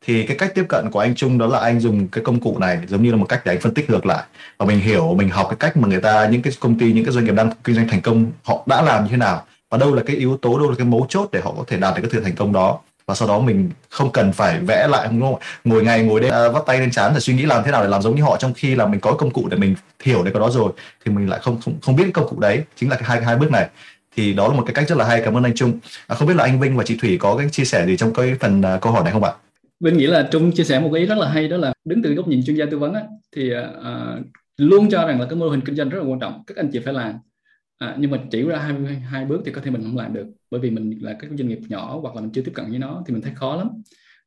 thì 0.07 0.27
cái 0.27 0.37
cách 0.37 0.53
tiếp 0.55 0.65
cận 0.69 0.91
của 0.91 0.99
anh 0.99 1.15
Trung 1.15 1.39
đó 1.39 1.47
là 1.47 1.59
anh 1.59 1.81
dùng 1.81 2.09
cái 2.09 2.25
công 2.25 2.41
cụ 2.41 2.59
này 2.59 2.79
giống 2.89 3.03
như 3.03 3.11
là 3.11 3.17
một 3.17 3.27
cách 3.29 3.41
để 3.45 3.53
anh 3.53 3.61
phân 3.61 3.75
tích 3.75 3.91
ngược 3.91 4.07
lại. 4.07 4.25
Và 4.59 4.67
mình 4.67 4.81
hiểu 4.81 5.15
mình 5.15 5.31
học 5.31 5.47
cái 5.51 5.57
cách 5.61 5.77
mà 5.77 5.89
người 5.89 6.01
ta 6.01 6.27
những 6.27 6.43
cái 6.43 6.53
công 6.61 6.79
ty 6.79 6.93
những 6.93 7.05
cái 7.05 7.13
doanh 7.13 7.25
nghiệp 7.25 7.35
đang 7.35 7.51
kinh 7.65 7.77
doanh 7.77 7.89
thành 7.89 8.01
công 8.01 8.27
họ 8.45 8.63
đã 8.67 8.83
làm 8.83 9.05
như 9.05 9.11
thế 9.11 9.17
nào? 9.17 9.45
Và 9.71 9.79
đâu 9.79 9.95
là 9.95 10.03
cái 10.07 10.17
yếu 10.17 10.37
tố 10.37 10.59
đâu 10.59 10.71
là 10.71 10.77
cái 10.79 10.87
mấu 10.87 11.07
chốt 11.09 11.29
để 11.33 11.41
họ 11.41 11.55
có 11.57 11.65
thể 11.67 11.77
đạt 11.77 11.95
được 11.95 12.01
cái 12.03 12.11
sự 12.13 12.21
thành 12.21 12.35
công 12.35 12.53
đó? 12.53 12.79
Và 13.07 13.15
sau 13.15 13.29
đó 13.29 13.39
mình 13.39 13.71
không 13.91 14.13
cần 14.13 14.33
phải 14.33 14.61
vẽ 14.61 14.89
lại 14.89 15.09
đúng 15.11 15.21
không? 15.21 15.41
ngồi 15.65 15.85
ngày 15.85 16.03
ngồi 16.03 16.21
đêm 16.21 16.33
uh, 16.49 16.55
vắt 16.55 16.63
tay 16.67 16.79
lên 16.81 16.91
chán 16.91 17.13
để 17.15 17.21
suy 17.21 17.35
nghĩ 17.35 17.43
làm 17.43 17.65
thế 17.65 17.71
nào 17.71 17.83
để 17.83 17.89
làm 17.89 18.03
giống 18.03 18.17
như 18.17 18.23
họ 18.23 18.37
trong 18.37 18.55
khi 18.55 18.75
là 18.75 18.87
mình 18.87 19.01
có 19.01 19.13
công 19.13 19.31
cụ 19.31 19.49
để 19.51 19.57
mình 19.57 19.75
hiểu 20.03 20.23
được 20.23 20.31
cái 20.35 20.41
đó 20.41 20.51
rồi 20.51 20.73
thì 21.05 21.13
mình 21.13 21.29
lại 21.29 21.41
không 21.43 21.61
không, 21.61 21.75
không 21.83 21.97
biết 21.97 22.05
cái 22.05 22.13
công 22.13 22.29
cụ 22.29 22.41
đấy. 22.41 22.63
Chính 22.77 22.91
là 22.91 22.97
cái 22.97 23.05
hai 23.09 23.23
hai 23.23 23.37
bước 23.37 23.51
này. 23.51 23.69
Thì 24.17 24.33
đó 24.33 24.49
là 24.49 24.55
một 24.55 24.63
cái 24.67 24.75
cách 24.75 24.89
rất 24.89 24.99
là 24.99 25.05
hay. 25.05 25.23
Cảm 25.25 25.37
ơn 25.37 25.45
anh 25.45 25.55
Trung. 25.55 25.79
À, 26.07 26.17
không 26.17 26.29
biết 26.29 26.35
là 26.37 26.45
anh 26.45 26.61
Vinh 26.61 26.77
và 26.77 26.85
chị 26.85 26.99
Thủy 27.03 27.19
có 27.21 27.37
cái 27.37 27.49
chia 27.53 27.65
sẻ 27.65 27.87
gì 27.87 27.97
trong 27.97 28.15
cái 28.15 28.35
phần 28.41 28.61
uh, 28.61 28.81
câu 28.81 28.93
hỏi 28.93 29.05
này 29.05 29.13
không 29.13 29.25
ạ? 29.25 29.33
Vinh 29.81 29.97
nghĩ 29.97 30.07
là 30.07 30.29
Trung 30.31 30.53
chia 30.53 30.65
sẻ 30.65 30.81
một 30.81 30.91
cái 30.93 31.01
ý 31.01 31.07
rất 31.07 31.19
là 31.19 31.29
hay 31.29 31.49
đó 31.49 31.57
là 31.57 31.73
đứng 31.85 32.03
từ 32.03 32.15
góc 32.15 32.29
nhìn 32.29 32.45
chuyên 32.45 32.57
gia 32.57 32.67
tư 32.67 32.79
vấn 32.79 32.95
á, 32.95 33.03
thì 33.33 33.53
uh, 33.55 34.27
luôn 34.57 34.91
cho 34.91 35.07
rằng 35.07 35.21
là 35.21 35.27
cái 35.27 35.37
mô 35.37 35.49
hình 35.49 35.61
kinh 35.61 35.77
doanh 35.77 35.89
rất 35.89 35.99
là 36.03 36.05
quan 36.05 36.21
trọng 36.21 36.43
các 36.47 36.57
anh 36.57 36.71
chị 36.73 36.79
phải 36.79 36.95
làm. 36.95 37.15
À, 37.79 37.97
nhưng 37.99 38.11
mà 38.11 38.19
chỉ 38.31 38.43
ra 38.43 38.59
hai 38.59 38.95
hai 38.95 39.25
bước 39.25 39.43
thì 39.45 39.53
có 39.53 39.61
thể 39.61 39.71
mình 39.71 39.83
không 39.83 39.97
làm 39.97 40.15
được 40.15 40.27
bởi 40.51 40.61
vì 40.61 40.71
mình 40.71 40.99
là 41.01 41.13
các 41.13 41.31
doanh 41.39 41.49
nghiệp 41.49 41.59
nhỏ 41.69 41.99
hoặc 42.03 42.15
là 42.15 42.21
mình 42.21 42.31
chưa 42.33 42.43
tiếp 42.43 42.53
cận 42.55 42.71
với 42.71 42.79
nó 42.79 43.03
thì 43.07 43.15
mình 43.15 43.23
thấy 43.23 43.33
khó 43.35 43.57
lắm. 43.57 43.69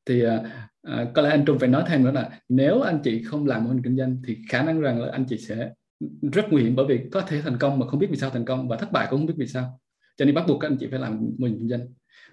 Thì 0.06 0.24
à, 0.24 0.40
à, 0.82 1.06
có 1.14 1.22
lẽ 1.22 1.30
anh 1.30 1.46
Trung 1.46 1.60
phải 1.60 1.70
nói 1.70 1.84
thêm 1.88 2.04
nữa 2.04 2.12
là 2.12 2.30
nếu 2.50 2.82
anh 2.82 3.00
chị 3.04 3.24
không 3.24 3.48
làm 3.48 3.64
mô 3.64 3.70
hình 3.70 3.84
kinh 3.84 3.98
doanh 3.98 4.22
thì 4.28 4.38
khả 4.50 4.62
năng 4.64 4.80
rằng 4.80 5.02
là 5.02 5.12
anh 5.12 5.26
chị 5.30 5.38
sẽ 5.38 5.70
rất 6.22 6.46
nguy 6.50 6.64
hiểm 6.64 6.76
bởi 6.76 6.86
vì 6.86 7.00
có 7.12 7.22
thể 7.22 7.42
thành 7.42 7.58
công 7.58 7.80
mà 7.80 7.88
không 7.88 8.00
biết 8.00 8.08
vì 8.10 8.18
sao 8.18 8.30
thành 8.30 8.46
công 8.46 8.68
và 8.68 8.78
thất 8.78 8.92
bại 8.92 9.08
cũng 9.10 9.20
không 9.20 9.28
biết 9.28 9.36
vì 9.38 9.48
sao. 9.48 9.80
Cho 10.18 10.26
nên 10.26 10.36
bắt 10.36 10.44
buộc 10.48 10.60
các 10.60 10.68
anh 10.68 10.78
chị 10.78 10.88
phải 10.92 11.00
làm 11.00 11.30
mô 11.38 11.48
hình 11.48 11.58
kinh 11.60 11.70
doanh 11.70 11.88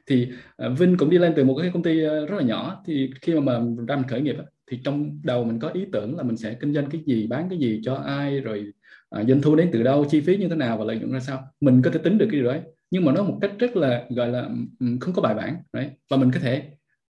thì 0.06 0.29
uh, 0.67 0.79
Vinh 0.79 0.97
cũng 0.97 1.11
đi 1.11 1.19
lên 1.19 1.32
từ 1.37 1.44
một 1.44 1.56
cái 1.62 1.70
công 1.75 1.82
ty 1.82 2.05
à, 2.05 2.14
rất 2.29 2.37
là 2.37 2.43
nhỏ. 2.43 2.82
Thì 2.87 3.11
khi 3.23 3.35
mà 3.35 3.58
mình 3.58 3.87
ra 3.87 3.97
mình 3.97 4.08
khởi 4.08 4.20
nghiệp 4.20 4.37
thì 4.70 4.81
trong 4.85 5.20
đầu 5.23 5.44
mình 5.44 5.58
có 5.58 5.69
ý 5.69 5.85
tưởng 5.93 6.17
là 6.17 6.23
mình 6.23 6.37
sẽ 6.37 6.55
kinh 6.61 6.75
doanh 6.75 6.91
cái 6.91 7.02
gì 7.06 7.26
bán 7.26 7.49
cái 7.49 7.58
gì 7.58 7.81
cho 7.85 7.94
ai 7.94 8.41
rồi 8.41 8.73
à, 9.11 9.25
doanh 9.25 9.43
thu 9.43 9.56
đến 9.56 9.70
từ 9.73 9.82
đâu 9.82 10.05
chi 10.11 10.20
phí 10.20 10.37
như 10.37 10.49
thế 10.49 10.56
nào 10.56 10.79
và 10.79 10.85
lợi 10.85 10.99
nhuận 10.99 11.12
ra 11.12 11.20
sao. 11.20 11.43
Mình 11.61 11.82
có 11.82 11.91
thể 11.91 12.00
tính 12.02 12.19
được 12.19 12.26
cái 12.31 12.41
điều 12.41 12.50
đấy 12.50 12.61
nhưng 12.91 13.05
mà 13.05 13.12
nó 13.12 13.23
một 13.23 13.38
cách 13.41 13.52
rất 13.58 13.76
là 13.76 14.05
gọi 14.11 14.29
là 14.29 14.49
ừ, 14.81 14.87
không 15.00 15.14
có 15.14 15.23
bài 15.23 15.35
bản 15.35 15.56
đấy. 15.73 15.91
Và 16.11 16.17
mình 16.17 16.31
có 16.35 16.41
thể 16.41 16.70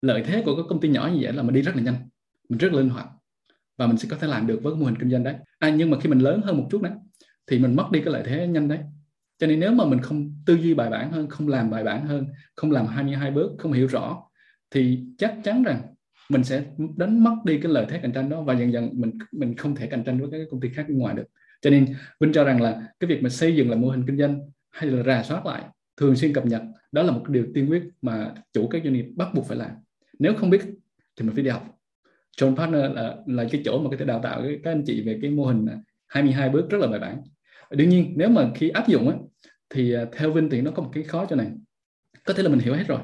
lợi 0.01 0.23
thế 0.25 0.41
của 0.45 0.55
các 0.55 0.65
công 0.69 0.81
ty 0.81 0.89
nhỏ 0.89 1.09
như 1.13 1.19
vậy 1.21 1.33
là 1.33 1.43
mình 1.43 1.55
đi 1.55 1.61
rất 1.61 1.75
là 1.75 1.81
nhanh 1.81 1.95
mình 2.49 2.57
rất 2.57 2.73
linh 2.73 2.89
hoạt 2.89 3.07
và 3.77 3.87
mình 3.87 3.97
sẽ 3.97 4.07
có 4.11 4.17
thể 4.17 4.27
làm 4.27 4.47
được 4.47 4.59
với 4.63 4.75
mô 4.75 4.85
hình 4.85 4.95
kinh 4.99 5.09
doanh 5.11 5.23
đấy. 5.23 5.35
À, 5.59 5.69
nhưng 5.69 5.89
mà 5.89 5.99
khi 5.99 6.09
mình 6.09 6.19
lớn 6.19 6.41
hơn 6.43 6.57
một 6.57 6.67
chút 6.71 6.81
đấy 6.81 6.93
thì 7.47 7.59
mình 7.59 7.75
mất 7.75 7.91
đi 7.91 8.01
cái 8.01 8.13
lợi 8.13 8.23
thế 8.25 8.47
nhanh 8.47 8.67
đấy 8.67 8.79
cho 9.41 9.47
nên 9.47 9.59
nếu 9.59 9.71
mà 9.71 9.85
mình 9.85 9.99
không 10.01 10.33
tư 10.45 10.53
duy 10.53 10.73
bài 10.73 10.89
bản 10.89 11.11
hơn, 11.11 11.29
không 11.29 11.47
làm 11.47 11.69
bài 11.69 11.83
bản 11.83 12.05
hơn, 12.05 12.25
không 12.55 12.71
làm 12.71 12.87
22 12.87 13.31
bước, 13.31 13.51
không 13.57 13.71
hiểu 13.71 13.87
rõ, 13.87 14.23
thì 14.71 14.99
chắc 15.17 15.35
chắn 15.43 15.63
rằng 15.63 15.81
mình 16.29 16.43
sẽ 16.43 16.63
đánh 16.97 17.23
mất 17.23 17.35
đi 17.45 17.59
cái 17.59 17.71
lợi 17.71 17.85
thế 17.89 17.99
cạnh 18.01 18.11
tranh 18.11 18.29
đó 18.29 18.41
và 18.41 18.53
dần 18.53 18.73
dần 18.73 18.89
mình 18.93 19.11
mình 19.31 19.55
không 19.55 19.75
thể 19.75 19.87
cạnh 19.87 20.03
tranh 20.03 20.19
với 20.19 20.29
các 20.31 20.47
công 20.51 20.61
ty 20.61 20.69
khác 20.69 20.85
bên 20.89 20.97
ngoài 20.97 21.15
được. 21.15 21.23
Cho 21.61 21.69
nên 21.69 21.93
Vinh 22.19 22.33
cho 22.33 22.43
rằng 22.43 22.61
là 22.61 22.87
cái 22.99 23.07
việc 23.07 23.23
mà 23.23 23.29
xây 23.29 23.55
dựng 23.55 23.69
là 23.69 23.75
mô 23.75 23.89
hình 23.89 24.03
kinh 24.07 24.17
doanh 24.17 24.39
hay 24.71 24.91
là 24.91 25.03
rà 25.03 25.23
soát 25.23 25.45
lại 25.45 25.63
thường 25.97 26.15
xuyên 26.15 26.33
cập 26.33 26.45
nhật, 26.45 26.61
đó 26.91 27.03
là 27.03 27.11
một 27.11 27.29
điều 27.29 27.45
tiên 27.53 27.69
quyết 27.69 27.83
mà 28.01 28.33
chủ 28.53 28.67
các 28.67 28.81
doanh 28.83 28.93
nghiệp 28.93 29.05
bắt 29.15 29.27
buộc 29.33 29.45
phải 29.45 29.57
làm. 29.57 29.71
Nếu 30.19 30.33
không 30.33 30.49
biết 30.49 30.61
thì 31.15 31.25
mình 31.25 31.35
phải 31.35 31.43
đi 31.43 31.49
học. 31.49 31.77
John 32.37 32.55
Partner 32.55 32.91
là 32.93 33.15
là 33.25 33.45
cái 33.51 33.61
chỗ 33.65 33.81
mà 33.81 33.89
có 33.89 33.95
thể 33.99 34.05
đào 34.05 34.19
tạo 34.23 34.43
các 34.63 34.71
anh 34.71 34.83
chị 34.85 35.01
về 35.01 35.19
cái 35.21 35.31
mô 35.31 35.45
hình 35.45 35.65
22 36.07 36.49
bước 36.49 36.69
rất 36.69 36.77
là 36.81 36.87
bài 36.87 36.99
bản 36.99 37.21
đương 37.71 37.89
nhiên 37.89 38.13
nếu 38.15 38.29
mà 38.29 38.51
khi 38.55 38.69
áp 38.69 38.87
dụng 38.87 39.09
á, 39.09 39.15
thì 39.69 39.93
à, 39.93 40.05
theo 40.11 40.31
Vinh 40.31 40.49
thì 40.49 40.61
nó 40.61 40.71
có 40.71 40.83
một 40.83 40.89
cái 40.93 41.03
khó 41.03 41.25
cho 41.25 41.35
này. 41.35 41.51
Có 42.25 42.33
thể 42.33 42.43
là 42.43 42.49
mình 42.49 42.59
hiểu 42.59 42.73
hết 42.73 42.87
rồi 42.87 42.99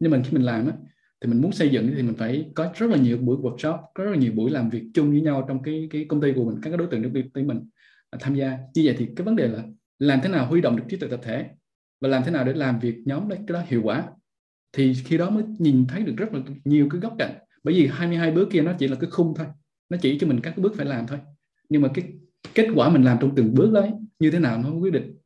nhưng 0.00 0.12
mà 0.12 0.22
khi 0.24 0.30
mình 0.32 0.42
làm 0.42 0.66
á, 0.66 0.72
thì 1.20 1.28
mình 1.28 1.40
muốn 1.40 1.52
xây 1.52 1.68
dựng 1.68 1.92
thì 1.96 2.02
mình 2.02 2.14
phải 2.14 2.50
có 2.54 2.72
rất 2.74 2.90
là 2.90 2.96
nhiều 2.96 3.18
buổi 3.18 3.36
workshop 3.36 3.78
có 3.94 4.04
rất 4.04 4.10
là 4.10 4.16
nhiều 4.16 4.32
buổi 4.32 4.50
làm 4.50 4.70
việc 4.70 4.84
chung 4.94 5.10
với 5.10 5.20
nhau 5.20 5.44
trong 5.48 5.62
cái 5.62 5.88
cái 5.90 6.06
công 6.08 6.20
ty 6.20 6.32
của 6.32 6.44
mình 6.44 6.60
các 6.62 6.76
đối 6.76 6.88
tượng 6.88 7.02
trong 7.02 7.14
công 7.14 7.30
ty 7.30 7.42
mình 7.42 7.68
à, 8.10 8.18
tham 8.20 8.34
gia. 8.34 8.58
Như 8.74 8.82
vậy 8.84 8.94
thì 8.98 9.08
cái 9.16 9.24
vấn 9.24 9.36
đề 9.36 9.48
là 9.48 9.62
làm 9.98 10.20
thế 10.22 10.28
nào 10.28 10.46
huy 10.46 10.60
động 10.60 10.76
được 10.76 10.84
trí 10.88 10.96
tuệ 10.96 11.08
tập 11.08 11.20
thể 11.22 11.46
và 12.00 12.08
làm 12.08 12.22
thế 12.24 12.30
nào 12.30 12.44
để 12.44 12.52
làm 12.52 12.78
việc 12.78 12.96
nhóm 13.04 13.28
đấy 13.28 13.38
cái 13.46 13.54
đó 13.54 13.62
hiệu 13.66 13.80
quả. 13.84 14.08
Thì 14.72 14.94
khi 14.94 15.18
đó 15.18 15.30
mới 15.30 15.44
nhìn 15.58 15.86
thấy 15.86 16.02
được 16.02 16.14
rất 16.16 16.32
là 16.32 16.40
nhiều 16.64 16.88
cái 16.90 17.00
góc 17.00 17.14
cạnh. 17.18 17.34
Bởi 17.64 17.74
vì 17.74 17.86
22 17.86 18.30
bước 18.30 18.48
kia 18.50 18.62
nó 18.62 18.72
chỉ 18.78 18.88
là 18.88 18.96
cái 19.00 19.10
khung 19.10 19.34
thôi 19.36 19.46
nó 19.88 19.96
chỉ 20.00 20.18
cho 20.18 20.26
mình 20.26 20.40
các 20.40 20.50
cái 20.50 20.62
bước 20.62 20.72
phải 20.76 20.86
làm 20.86 21.06
thôi. 21.06 21.18
Nhưng 21.68 21.82
mà 21.82 21.88
cái 21.94 22.04
kết 22.54 22.68
quả 22.74 22.88
mình 22.88 23.02
làm 23.02 23.18
trong 23.20 23.34
từng 23.34 23.54
bước 23.54 23.72
đấy 23.72 23.90
như 24.18 24.30
thế 24.30 24.38
nào 24.38 24.58
nó 24.58 24.70
quyết 24.70 24.92
định. 24.92 25.16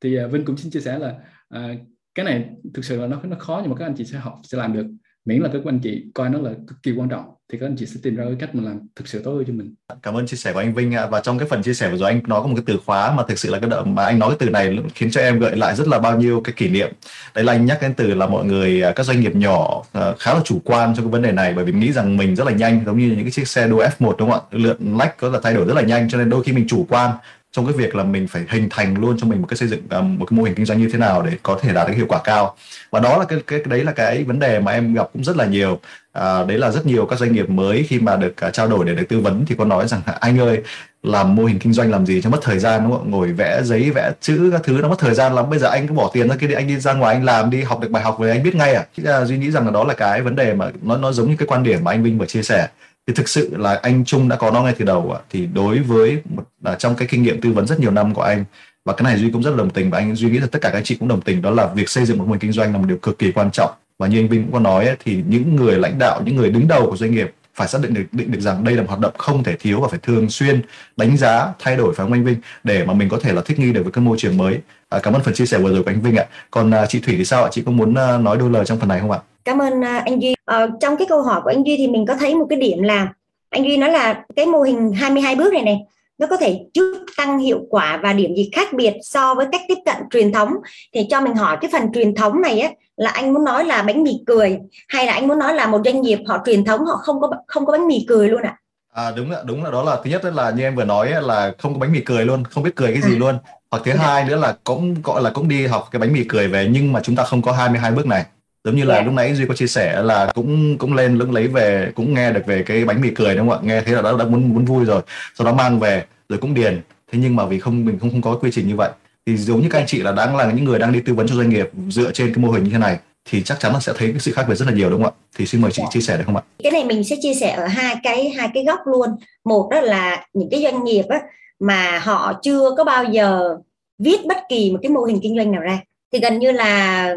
Thì 0.00 0.24
uh, 0.24 0.32
Vinh 0.32 0.44
cũng 0.44 0.56
xin 0.56 0.72
chia 0.72 0.80
sẻ 0.80 0.98
là 0.98 1.14
uh, 1.54 1.80
cái 2.14 2.24
này 2.24 2.50
thực 2.74 2.84
sự 2.84 3.00
là 3.00 3.06
nó 3.06 3.22
nó 3.22 3.36
khó 3.38 3.60
nhưng 3.62 3.70
mà 3.70 3.76
các 3.76 3.86
anh 3.86 3.94
chị 3.96 4.04
sẽ 4.04 4.18
học 4.18 4.40
sẽ 4.42 4.58
làm 4.58 4.72
được 4.72 4.86
miễn 5.28 5.42
là 5.42 5.48
các 5.52 5.62
anh 5.64 5.78
chị 5.78 6.04
coi 6.14 6.30
nó 6.30 6.38
là 6.38 6.50
cực 6.68 6.82
kỳ 6.82 6.92
quan 6.92 7.08
trọng, 7.08 7.24
thì 7.52 7.58
các 7.58 7.66
anh 7.66 7.76
chị 7.78 7.86
sẽ 7.86 8.00
tìm 8.02 8.16
ra 8.16 8.24
cái 8.24 8.36
cách 8.38 8.54
mà 8.54 8.62
làm 8.64 8.80
thực 8.96 9.08
sự 9.08 9.22
tốt 9.24 9.32
hơn 9.32 9.44
cho 9.46 9.52
mình. 9.52 9.74
Cảm 10.02 10.14
ơn 10.14 10.26
chia 10.26 10.36
sẻ 10.36 10.52
của 10.52 10.58
anh 10.58 10.74
Vinh 10.74 10.94
và 11.10 11.20
trong 11.20 11.38
cái 11.38 11.48
phần 11.48 11.62
chia 11.62 11.74
sẻ 11.74 11.90
vừa 11.90 11.96
rồi, 11.96 12.10
anh 12.10 12.20
nói 12.26 12.40
có 12.42 12.46
một 12.46 12.54
cái 12.56 12.64
từ 12.66 12.80
khóa 12.86 13.12
mà 13.12 13.22
thực 13.28 13.38
sự 13.38 13.50
là 13.50 13.58
cái 13.58 13.70
đợt 13.70 13.84
mà 13.84 14.04
anh 14.04 14.18
nói 14.18 14.30
cái 14.30 14.36
từ 14.40 14.50
này 14.50 14.78
khiến 14.94 15.10
cho 15.10 15.20
em 15.20 15.38
gợi 15.38 15.56
lại 15.56 15.76
rất 15.76 15.88
là 15.88 15.98
bao 15.98 16.18
nhiêu 16.18 16.40
cái 16.44 16.52
kỷ 16.56 16.68
niệm. 16.68 16.92
Đấy 17.34 17.44
là 17.44 17.52
anh 17.52 17.66
nhắc 17.66 17.78
cái 17.80 17.90
từ 17.96 18.14
là 18.14 18.26
mọi 18.26 18.44
người 18.44 18.82
à, 18.82 18.92
các 18.92 19.06
doanh 19.06 19.20
nghiệp 19.20 19.34
nhỏ 19.34 19.82
à, 19.92 20.12
khá 20.18 20.34
là 20.34 20.40
chủ 20.44 20.60
quan 20.64 20.94
trong 20.96 21.04
cái 21.04 21.10
vấn 21.10 21.22
đề 21.22 21.32
này, 21.32 21.54
bởi 21.54 21.64
vì 21.64 21.72
nghĩ 21.72 21.92
rằng 21.92 22.16
mình 22.16 22.36
rất 22.36 22.46
là 22.46 22.52
nhanh, 22.52 22.82
giống 22.86 22.98
như 22.98 23.06
những 23.06 23.22
cái 23.22 23.30
chiếc 23.30 23.48
xe 23.48 23.68
đua 23.68 23.84
F1 23.98 24.16
đúng 24.18 24.30
không 24.30 24.40
ạ? 24.50 24.58
Lượn 24.58 24.98
lách 24.98 25.16
có 25.16 25.28
là 25.28 25.38
thay 25.42 25.54
đổi 25.54 25.64
rất 25.64 25.74
là 25.74 25.82
nhanh, 25.82 26.08
cho 26.08 26.18
nên 26.18 26.30
đôi 26.30 26.42
khi 26.44 26.52
mình 26.52 26.66
chủ 26.68 26.86
quan 26.88 27.10
trong 27.52 27.66
cái 27.66 27.74
việc 27.74 27.94
là 27.94 28.04
mình 28.04 28.28
phải 28.28 28.44
hình 28.48 28.68
thành 28.70 28.98
luôn 29.00 29.16
cho 29.18 29.26
mình 29.26 29.40
một 29.40 29.46
cái 29.46 29.56
xây 29.56 29.68
dựng 29.68 29.82
à, 29.90 30.00
một 30.00 30.26
cái 30.30 30.36
mô 30.36 30.42
hình 30.42 30.54
kinh 30.54 30.66
doanh 30.66 30.78
như 30.78 30.88
thế 30.92 30.98
nào 30.98 31.22
để 31.22 31.32
có 31.42 31.58
thể 31.62 31.72
đạt 31.72 31.88
được 31.88 31.94
hiệu 31.96 32.06
quả 32.08 32.20
cao. 32.24 32.56
Và 32.90 33.00
đó 33.00 33.18
là 33.18 33.24
cái 33.24 33.38
cái 33.46 33.60
đấy 33.64 33.84
là 33.84 33.92
cái 33.92 34.24
vấn 34.24 34.38
đề 34.38 34.60
mà 34.60 34.72
em 34.72 34.94
gặp 34.94 35.08
cũng 35.12 35.24
rất 35.24 35.36
là 35.36 35.46
nhiều. 35.46 35.80
À, 36.12 36.44
đấy 36.44 36.58
là 36.58 36.70
rất 36.70 36.86
nhiều 36.86 37.06
các 37.06 37.18
doanh 37.18 37.32
nghiệp 37.32 37.50
mới 37.50 37.86
khi 37.88 37.98
mà 37.98 38.16
được 38.16 38.34
uh, 38.46 38.52
trao 38.52 38.68
đổi 38.68 38.84
để 38.84 38.94
được 38.94 39.04
tư 39.08 39.20
vấn 39.20 39.44
thì 39.46 39.54
có 39.58 39.64
nói 39.64 39.88
rằng 39.88 40.00
anh 40.20 40.40
ơi 40.40 40.62
làm 41.02 41.36
mô 41.36 41.44
hình 41.44 41.58
kinh 41.58 41.72
doanh 41.72 41.90
làm 41.90 42.06
gì 42.06 42.22
cho 42.22 42.30
mất 42.30 42.38
thời 42.42 42.58
gian 42.58 42.82
đúng 42.82 42.92
không? 42.92 43.10
Ngồi 43.10 43.32
vẽ 43.32 43.62
giấy 43.64 43.90
vẽ 43.90 44.12
chữ 44.20 44.50
các 44.52 44.60
thứ 44.64 44.78
nó 44.82 44.88
mất 44.88 44.98
thời 44.98 45.14
gian 45.14 45.34
lắm. 45.34 45.50
Bây 45.50 45.58
giờ 45.58 45.68
anh 45.68 45.88
cứ 45.88 45.94
bỏ 45.94 46.10
tiền 46.12 46.28
ra 46.28 46.36
kia 46.36 46.46
đi 46.46 46.54
anh 46.54 46.66
đi 46.66 46.80
ra 46.80 46.92
ngoài 46.92 47.14
anh 47.14 47.24
làm 47.24 47.50
đi 47.50 47.62
học 47.62 47.80
được 47.80 47.90
bài 47.90 48.02
học 48.02 48.18
về 48.18 48.30
anh 48.30 48.42
biết 48.42 48.54
ngay 48.54 48.74
à. 48.74 48.86
Thì, 48.96 49.04
à, 49.06 49.24
duy 49.24 49.38
nghĩ 49.38 49.50
rằng 49.50 49.64
là 49.64 49.70
đó 49.70 49.84
là 49.84 49.94
cái 49.94 50.22
vấn 50.22 50.36
đề 50.36 50.54
mà 50.54 50.70
nó 50.82 50.96
nó 50.96 51.12
giống 51.12 51.30
như 51.30 51.36
cái 51.38 51.46
quan 51.46 51.62
điểm 51.62 51.84
mà 51.84 51.90
anh 51.90 52.02
Vinh 52.02 52.18
vừa 52.18 52.26
chia 52.26 52.42
sẻ 52.42 52.68
thì 53.08 53.14
thực 53.14 53.28
sự 53.28 53.56
là 53.56 53.74
anh 53.74 54.04
Trung 54.04 54.28
đã 54.28 54.36
có 54.36 54.50
nó 54.50 54.62
ngay 54.62 54.74
từ 54.78 54.84
đầu 54.84 55.12
ạ. 55.12 55.20
thì 55.30 55.46
đối 55.46 55.78
với 55.78 56.18
một, 56.34 56.42
là 56.62 56.74
trong 56.74 56.94
cái 56.94 57.08
kinh 57.10 57.22
nghiệm 57.22 57.40
tư 57.40 57.52
vấn 57.52 57.66
rất 57.66 57.80
nhiều 57.80 57.90
năm 57.90 58.14
của 58.14 58.22
anh 58.22 58.44
và 58.84 58.92
cái 58.92 59.04
này 59.04 59.18
duy 59.18 59.30
cũng 59.30 59.42
rất 59.42 59.50
là 59.50 59.56
đồng 59.56 59.70
tình 59.70 59.90
và 59.90 59.98
anh 59.98 60.16
duy 60.16 60.30
nghĩ 60.30 60.38
là 60.38 60.46
tất 60.52 60.58
cả 60.62 60.68
các 60.68 60.78
anh 60.78 60.84
chị 60.84 60.94
cũng 60.94 61.08
đồng 61.08 61.20
tình 61.20 61.42
đó 61.42 61.50
là 61.50 61.66
việc 61.66 61.88
xây 61.88 62.04
dựng 62.04 62.18
một 62.18 62.24
mô 62.24 62.32
hình 62.32 62.40
kinh 62.40 62.52
doanh 62.52 62.72
là 62.72 62.78
một 62.78 62.84
điều 62.88 62.96
cực 62.96 63.18
kỳ 63.18 63.32
quan 63.32 63.50
trọng. 63.50 63.70
Và 63.98 64.06
như 64.06 64.18
anh 64.18 64.28
Vinh 64.28 64.42
cũng 64.42 64.52
có 64.52 64.60
nói 64.60 64.86
ấy, 64.86 64.96
thì 65.04 65.22
những 65.28 65.56
người 65.56 65.78
lãnh 65.78 65.98
đạo 65.98 66.22
những 66.24 66.36
người 66.36 66.50
đứng 66.50 66.68
đầu 66.68 66.90
của 66.90 66.96
doanh 66.96 67.10
nghiệp 67.10 67.32
phải 67.54 67.68
xác 67.68 67.78
định 67.82 67.94
được 67.94 68.04
định 68.12 68.30
được 68.30 68.40
rằng 68.40 68.64
đây 68.64 68.74
là 68.74 68.82
một 68.82 68.88
hoạt 68.88 69.00
động 69.00 69.12
không 69.18 69.44
thể 69.44 69.56
thiếu 69.56 69.80
và 69.80 69.88
phải 69.88 69.98
thường 70.02 70.30
xuyên 70.30 70.62
đánh 70.96 71.16
giá 71.16 71.52
thay 71.58 71.76
đổi 71.76 71.94
phải 71.94 72.04
không 72.04 72.12
anh 72.12 72.24
Vinh? 72.24 72.36
Để 72.64 72.84
mà 72.84 72.94
mình 72.94 73.08
có 73.08 73.18
thể 73.22 73.32
là 73.32 73.42
thích 73.42 73.58
nghi 73.58 73.72
được 73.72 73.82
với 73.82 73.92
cái 73.92 74.04
môi 74.04 74.18
trường 74.18 74.36
mới. 74.36 74.58
À, 74.88 74.98
cảm 75.02 75.14
ơn 75.14 75.22
phần 75.22 75.34
chia 75.34 75.46
sẻ 75.46 75.58
vừa 75.58 75.72
rồi 75.72 75.82
của 75.82 75.90
anh 75.90 76.00
Vinh 76.00 76.16
ạ. 76.16 76.24
Còn 76.50 76.70
à, 76.70 76.86
chị 76.86 77.00
Thủy 77.00 77.14
thì 77.18 77.24
sao 77.24 77.44
ạ? 77.44 77.48
Chị 77.52 77.62
có 77.66 77.72
muốn 77.72 77.94
à, 77.94 78.18
nói 78.18 78.36
đôi 78.36 78.50
lời 78.50 78.64
trong 78.64 78.80
phần 78.80 78.88
này 78.88 79.00
không 79.00 79.10
ạ? 79.10 79.18
Cảm 79.48 79.62
ơn 79.62 79.84
à, 79.84 80.02
anh 80.04 80.22
Duy. 80.22 80.34
Ờ, 80.44 80.70
trong 80.80 80.96
cái 80.96 81.06
câu 81.10 81.22
hỏi 81.22 81.40
của 81.44 81.50
anh 81.50 81.66
Duy 81.66 81.76
thì 81.76 81.86
mình 81.86 82.06
có 82.06 82.14
thấy 82.14 82.34
một 82.34 82.46
cái 82.50 82.58
điểm 82.58 82.82
là 82.82 83.08
anh 83.50 83.64
Duy 83.64 83.76
nói 83.76 83.90
là 83.90 84.24
cái 84.36 84.46
mô 84.46 84.62
hình 84.62 84.92
22 84.92 85.36
bước 85.36 85.52
này 85.52 85.62
này 85.62 85.78
nó 86.18 86.26
có 86.26 86.36
thể 86.36 86.60
giúp 86.74 87.04
tăng 87.16 87.38
hiệu 87.38 87.60
quả 87.70 88.00
và 88.02 88.12
điểm 88.12 88.34
gì 88.36 88.50
khác 88.52 88.72
biệt 88.72 88.94
so 89.02 89.34
với 89.34 89.46
cách 89.52 89.60
tiếp 89.68 89.78
cận 89.84 89.96
truyền 90.10 90.32
thống. 90.32 90.54
Thì 90.94 91.06
cho 91.10 91.20
mình 91.20 91.34
hỏi 91.34 91.56
cái 91.60 91.70
phần 91.72 91.92
truyền 91.94 92.14
thống 92.14 92.40
này 92.40 92.60
á 92.60 92.70
là 92.96 93.10
anh 93.10 93.34
muốn 93.34 93.44
nói 93.44 93.64
là 93.64 93.82
bánh 93.82 94.02
mì 94.02 94.12
cười 94.26 94.58
hay 94.88 95.06
là 95.06 95.12
anh 95.12 95.28
muốn 95.28 95.38
nói 95.38 95.54
là 95.54 95.66
một 95.66 95.80
doanh 95.84 96.00
nghiệp 96.00 96.18
họ 96.26 96.38
truyền 96.46 96.64
thống 96.64 96.84
họ 96.84 96.96
không 96.96 97.20
có 97.20 97.30
không 97.46 97.66
có 97.66 97.72
bánh 97.72 97.86
mì 97.86 98.04
cười 98.08 98.28
luôn 98.28 98.42
ạ? 98.42 98.56
À? 98.92 99.04
à 99.04 99.12
đúng 99.16 99.30
ạ 99.30 99.38
đúng 99.44 99.64
là 99.64 99.70
đó 99.70 99.82
là 99.82 99.96
thứ 100.04 100.10
nhất 100.10 100.24
là 100.24 100.50
như 100.50 100.62
em 100.62 100.76
vừa 100.76 100.84
nói 100.84 101.12
là 101.22 101.52
không 101.58 101.74
có 101.74 101.78
bánh 101.78 101.92
mì 101.92 102.00
cười 102.00 102.24
luôn 102.24 102.44
không 102.44 102.64
biết 102.64 102.76
cười 102.76 102.92
cái 102.92 103.02
gì 103.02 103.16
à. 103.16 103.18
luôn. 103.18 103.38
Hoặc 103.70 103.82
thứ 103.84 103.92
hai 103.92 104.24
nữa 104.24 104.36
là 104.36 104.56
cũng 104.64 104.94
gọi 105.02 105.22
là 105.22 105.30
cũng 105.30 105.48
đi 105.48 105.66
học 105.66 105.88
cái 105.90 106.00
bánh 106.00 106.12
mì 106.12 106.24
cười 106.24 106.48
về 106.48 106.68
nhưng 106.72 106.92
mà 106.92 107.00
chúng 107.02 107.16
ta 107.16 107.24
không 107.24 107.42
có 107.42 107.52
22 107.52 107.90
bước 107.90 108.06
này 108.06 108.24
giống 108.68 108.76
như 108.76 108.84
là 108.84 108.94
yeah. 108.94 109.04
Dạ. 109.04 109.06
lúc 109.06 109.14
nãy 109.14 109.34
duy 109.34 109.46
có 109.48 109.54
chia 109.54 109.66
sẻ 109.66 110.02
là 110.02 110.32
cũng 110.34 110.78
cũng 110.78 110.94
lên 110.94 111.18
lưng 111.18 111.32
lấy 111.32 111.48
về 111.48 111.92
cũng 111.94 112.14
nghe 112.14 112.32
được 112.32 112.46
về 112.46 112.62
cái 112.62 112.84
bánh 112.84 113.00
mì 113.00 113.10
cười 113.10 113.36
đúng 113.36 113.48
không 113.48 113.58
ạ 113.58 113.66
nghe 113.66 113.80
thấy 113.80 113.94
là 113.94 114.02
đã 114.02 114.12
đã 114.18 114.24
muốn 114.24 114.54
muốn 114.54 114.64
vui 114.64 114.84
rồi 114.84 115.02
sau 115.34 115.44
đó 115.44 115.52
mang 115.52 115.80
về 115.80 116.04
rồi 116.28 116.38
cũng 116.38 116.54
điền 116.54 116.80
thế 117.12 117.18
nhưng 117.22 117.36
mà 117.36 117.46
vì 117.46 117.60
không 117.60 117.84
mình 117.84 117.98
không 117.98 118.10
không 118.10 118.22
có 118.22 118.38
quy 118.42 118.50
trình 118.52 118.68
như 118.68 118.76
vậy 118.76 118.90
thì 119.26 119.36
giống 119.36 119.60
như 119.60 119.68
các 119.70 119.78
anh 119.78 119.86
chị 119.86 120.02
là 120.02 120.12
đang 120.12 120.36
là 120.36 120.52
những 120.52 120.64
người 120.64 120.78
đang 120.78 120.92
đi 120.92 121.00
tư 121.00 121.14
vấn 121.14 121.28
cho 121.28 121.34
doanh 121.34 121.50
nghiệp 121.50 121.70
dựa 121.88 122.12
trên 122.12 122.34
cái 122.34 122.44
mô 122.44 122.50
hình 122.50 122.64
như 122.64 122.70
thế 122.70 122.78
này 122.78 122.98
thì 123.30 123.42
chắc 123.42 123.60
chắn 123.60 123.72
là 123.72 123.80
sẽ 123.80 123.92
thấy 123.96 124.10
cái 124.10 124.20
sự 124.20 124.32
khác 124.32 124.44
biệt 124.48 124.54
rất 124.54 124.66
là 124.66 124.72
nhiều 124.72 124.90
đúng 124.90 125.02
không 125.02 125.12
ạ 125.12 125.26
thì 125.36 125.46
xin 125.46 125.60
mời 125.60 125.70
chị 125.72 125.82
yeah. 125.82 125.88
Dạ. 125.88 125.92
chia 125.92 126.00
sẻ 126.00 126.16
được 126.16 126.22
không 126.26 126.36
ạ 126.36 126.42
cái 126.62 126.72
này 126.72 126.84
mình 126.84 127.04
sẽ 127.04 127.16
chia 127.20 127.34
sẻ 127.34 127.50
ở 127.50 127.66
hai 127.66 127.96
cái 128.02 128.30
hai 128.30 128.48
cái 128.54 128.64
góc 128.64 128.80
luôn 128.86 129.10
một 129.44 129.68
đó 129.70 129.80
là 129.80 130.26
những 130.32 130.48
cái 130.50 130.62
doanh 130.62 130.84
nghiệp 130.84 131.04
á, 131.08 131.20
mà 131.60 131.98
họ 131.98 132.40
chưa 132.42 132.70
có 132.76 132.84
bao 132.84 133.04
giờ 133.04 133.56
viết 133.98 134.26
bất 134.26 134.36
kỳ 134.48 134.70
một 134.72 134.78
cái 134.82 134.90
mô 134.90 135.04
hình 135.04 135.18
kinh 135.22 135.36
doanh 135.36 135.52
nào 135.52 135.62
ra 135.62 135.80
thì 136.12 136.18
gần 136.18 136.38
như 136.38 136.52
là 136.52 137.14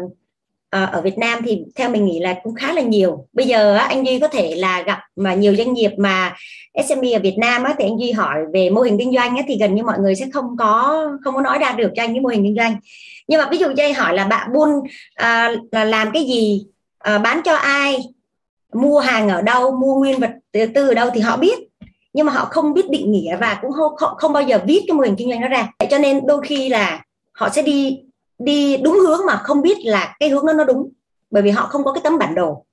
à, 0.72 0.84
ở 0.84 1.00
Việt 1.00 1.18
Nam 1.18 1.38
thì 1.44 1.62
theo 1.76 1.90
mình 1.90 2.04
nghĩ 2.04 2.20
là 2.20 2.34
cũng 2.42 2.54
khá 2.54 2.72
là 2.72 2.82
nhiều. 2.82 3.26
Bây 3.32 3.46
giờ 3.46 3.76
á, 3.76 3.84
anh 3.84 4.06
Duy 4.06 4.18
có 4.18 4.28
thể 4.28 4.54
là 4.54 4.82
gặp 4.82 4.98
mà 5.16 5.34
nhiều 5.34 5.56
doanh 5.56 5.72
nghiệp 5.72 5.90
mà 5.96 6.34
SME 6.88 7.12
ở 7.12 7.20
Việt 7.20 7.38
Nam 7.38 7.64
á, 7.64 7.74
thì 7.78 7.84
anh 7.84 8.00
Duy 8.00 8.12
hỏi 8.12 8.38
về 8.52 8.70
mô 8.70 8.80
hình 8.80 8.98
kinh 8.98 9.14
doanh 9.14 9.36
á, 9.36 9.42
thì 9.48 9.58
gần 9.60 9.74
như 9.74 9.82
mọi 9.82 9.98
người 9.98 10.14
sẽ 10.14 10.26
không 10.32 10.56
có 10.58 11.06
không 11.24 11.34
có 11.34 11.40
nói 11.40 11.58
ra 11.58 11.72
được 11.72 11.90
cho 11.96 12.02
anh 12.02 12.12
cái 12.12 12.20
mô 12.20 12.28
hình 12.28 12.44
kinh 12.44 12.56
doanh. 12.56 12.76
Nhưng 13.28 13.40
mà 13.40 13.48
ví 13.50 13.58
dụ 13.58 13.70
như 13.70 13.92
hỏi 13.92 14.14
là 14.14 14.24
bạn 14.24 14.52
buôn 14.52 14.68
à, 15.14 15.52
là 15.72 15.84
làm 15.84 16.10
cái 16.12 16.24
gì? 16.24 16.66
À, 16.98 17.18
bán 17.18 17.40
cho 17.44 17.54
ai? 17.54 17.98
Mua 18.72 18.98
hàng 18.98 19.28
ở 19.28 19.42
đâu? 19.42 19.70
Mua 19.70 19.94
nguyên 19.94 20.20
vật 20.20 20.30
tư 20.74 20.88
ở 20.88 20.94
đâu 20.94 21.10
thì 21.14 21.20
họ 21.20 21.36
biết. 21.36 21.58
Nhưng 22.12 22.26
mà 22.26 22.32
họ 22.32 22.44
không 22.44 22.74
biết 22.74 22.90
định 22.90 23.12
nghĩa 23.12 23.36
và 23.36 23.58
cũng 23.62 23.72
không, 23.72 24.14
không 24.16 24.32
bao 24.32 24.42
giờ 24.42 24.58
viết 24.66 24.84
cái 24.88 24.94
mô 24.94 25.02
hình 25.02 25.16
kinh 25.16 25.30
doanh 25.30 25.40
đó 25.40 25.48
ra. 25.48 25.68
Cho 25.90 25.98
nên 25.98 26.26
đôi 26.26 26.40
khi 26.44 26.68
là 26.68 27.04
họ 27.32 27.48
sẽ 27.48 27.62
đi 27.62 28.00
đi 28.38 28.76
đúng 28.76 28.98
hướng 28.98 29.20
mà 29.26 29.36
không 29.36 29.62
biết 29.62 29.78
là 29.84 30.16
cái 30.20 30.28
hướng 30.28 30.46
đó 30.46 30.52
nó 30.52 30.64
đúng 30.64 30.92
bởi 31.30 31.42
vì 31.42 31.50
họ 31.50 31.66
không 31.66 31.84
có 31.84 31.92
cái 31.92 32.00
tấm 32.04 32.18
bản 32.18 32.34
đồ. 32.34 32.64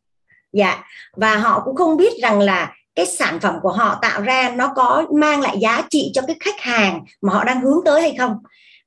Dạ. 0.54 0.84
Và 1.16 1.36
họ 1.36 1.62
cũng 1.66 1.76
không 1.76 1.98
biết 1.98 2.14
rằng 2.22 2.40
là 2.40 2.74
cái 2.96 3.06
sản 3.06 3.40
phẩm 3.40 3.56
của 3.62 3.72
họ 3.72 4.00
tạo 4.02 4.22
ra 4.22 4.54
nó 4.56 4.74
có 4.76 5.06
mang 5.12 5.42
lại 5.42 5.58
giá 5.60 5.84
trị 5.90 6.12
cho 6.14 6.22
cái 6.28 6.36
khách 6.40 6.60
hàng 6.60 7.06
mà 7.22 7.34
họ 7.34 7.44
đang 7.44 7.62
hướng 7.62 7.80
tới 7.86 8.02
hay 8.02 8.16
không. 8.18 8.38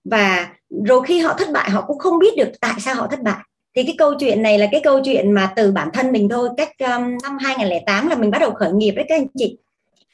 Và 0.05 0.49
rồi 0.87 1.03
khi 1.07 1.19
họ 1.19 1.35
thất 1.35 1.51
bại 1.53 1.71
họ 1.71 1.85
cũng 1.87 1.99
không 1.99 2.19
biết 2.19 2.37
được 2.37 2.49
tại 2.61 2.75
sao 2.79 2.95
họ 2.95 3.07
thất 3.07 3.23
bại. 3.23 3.39
Thì 3.77 3.83
cái 3.83 3.95
câu 3.99 4.15
chuyện 4.19 4.43
này 4.43 4.59
là 4.59 4.67
cái 4.73 4.81
câu 4.85 5.01
chuyện 5.05 5.33
mà 5.33 5.53
từ 5.57 5.73
bản 5.73 5.89
thân 5.93 6.13
mình 6.13 6.29
thôi. 6.29 6.49
Cách 6.57 6.71
um, 6.79 7.19
năm 7.23 7.39
2008 7.41 8.09
là 8.09 8.15
mình 8.15 8.31
bắt 8.31 8.39
đầu 8.39 8.51
khởi 8.51 8.73
nghiệp 8.73 8.91
đấy 8.91 9.05
các 9.09 9.15
anh 9.15 9.27
chị. 9.39 9.59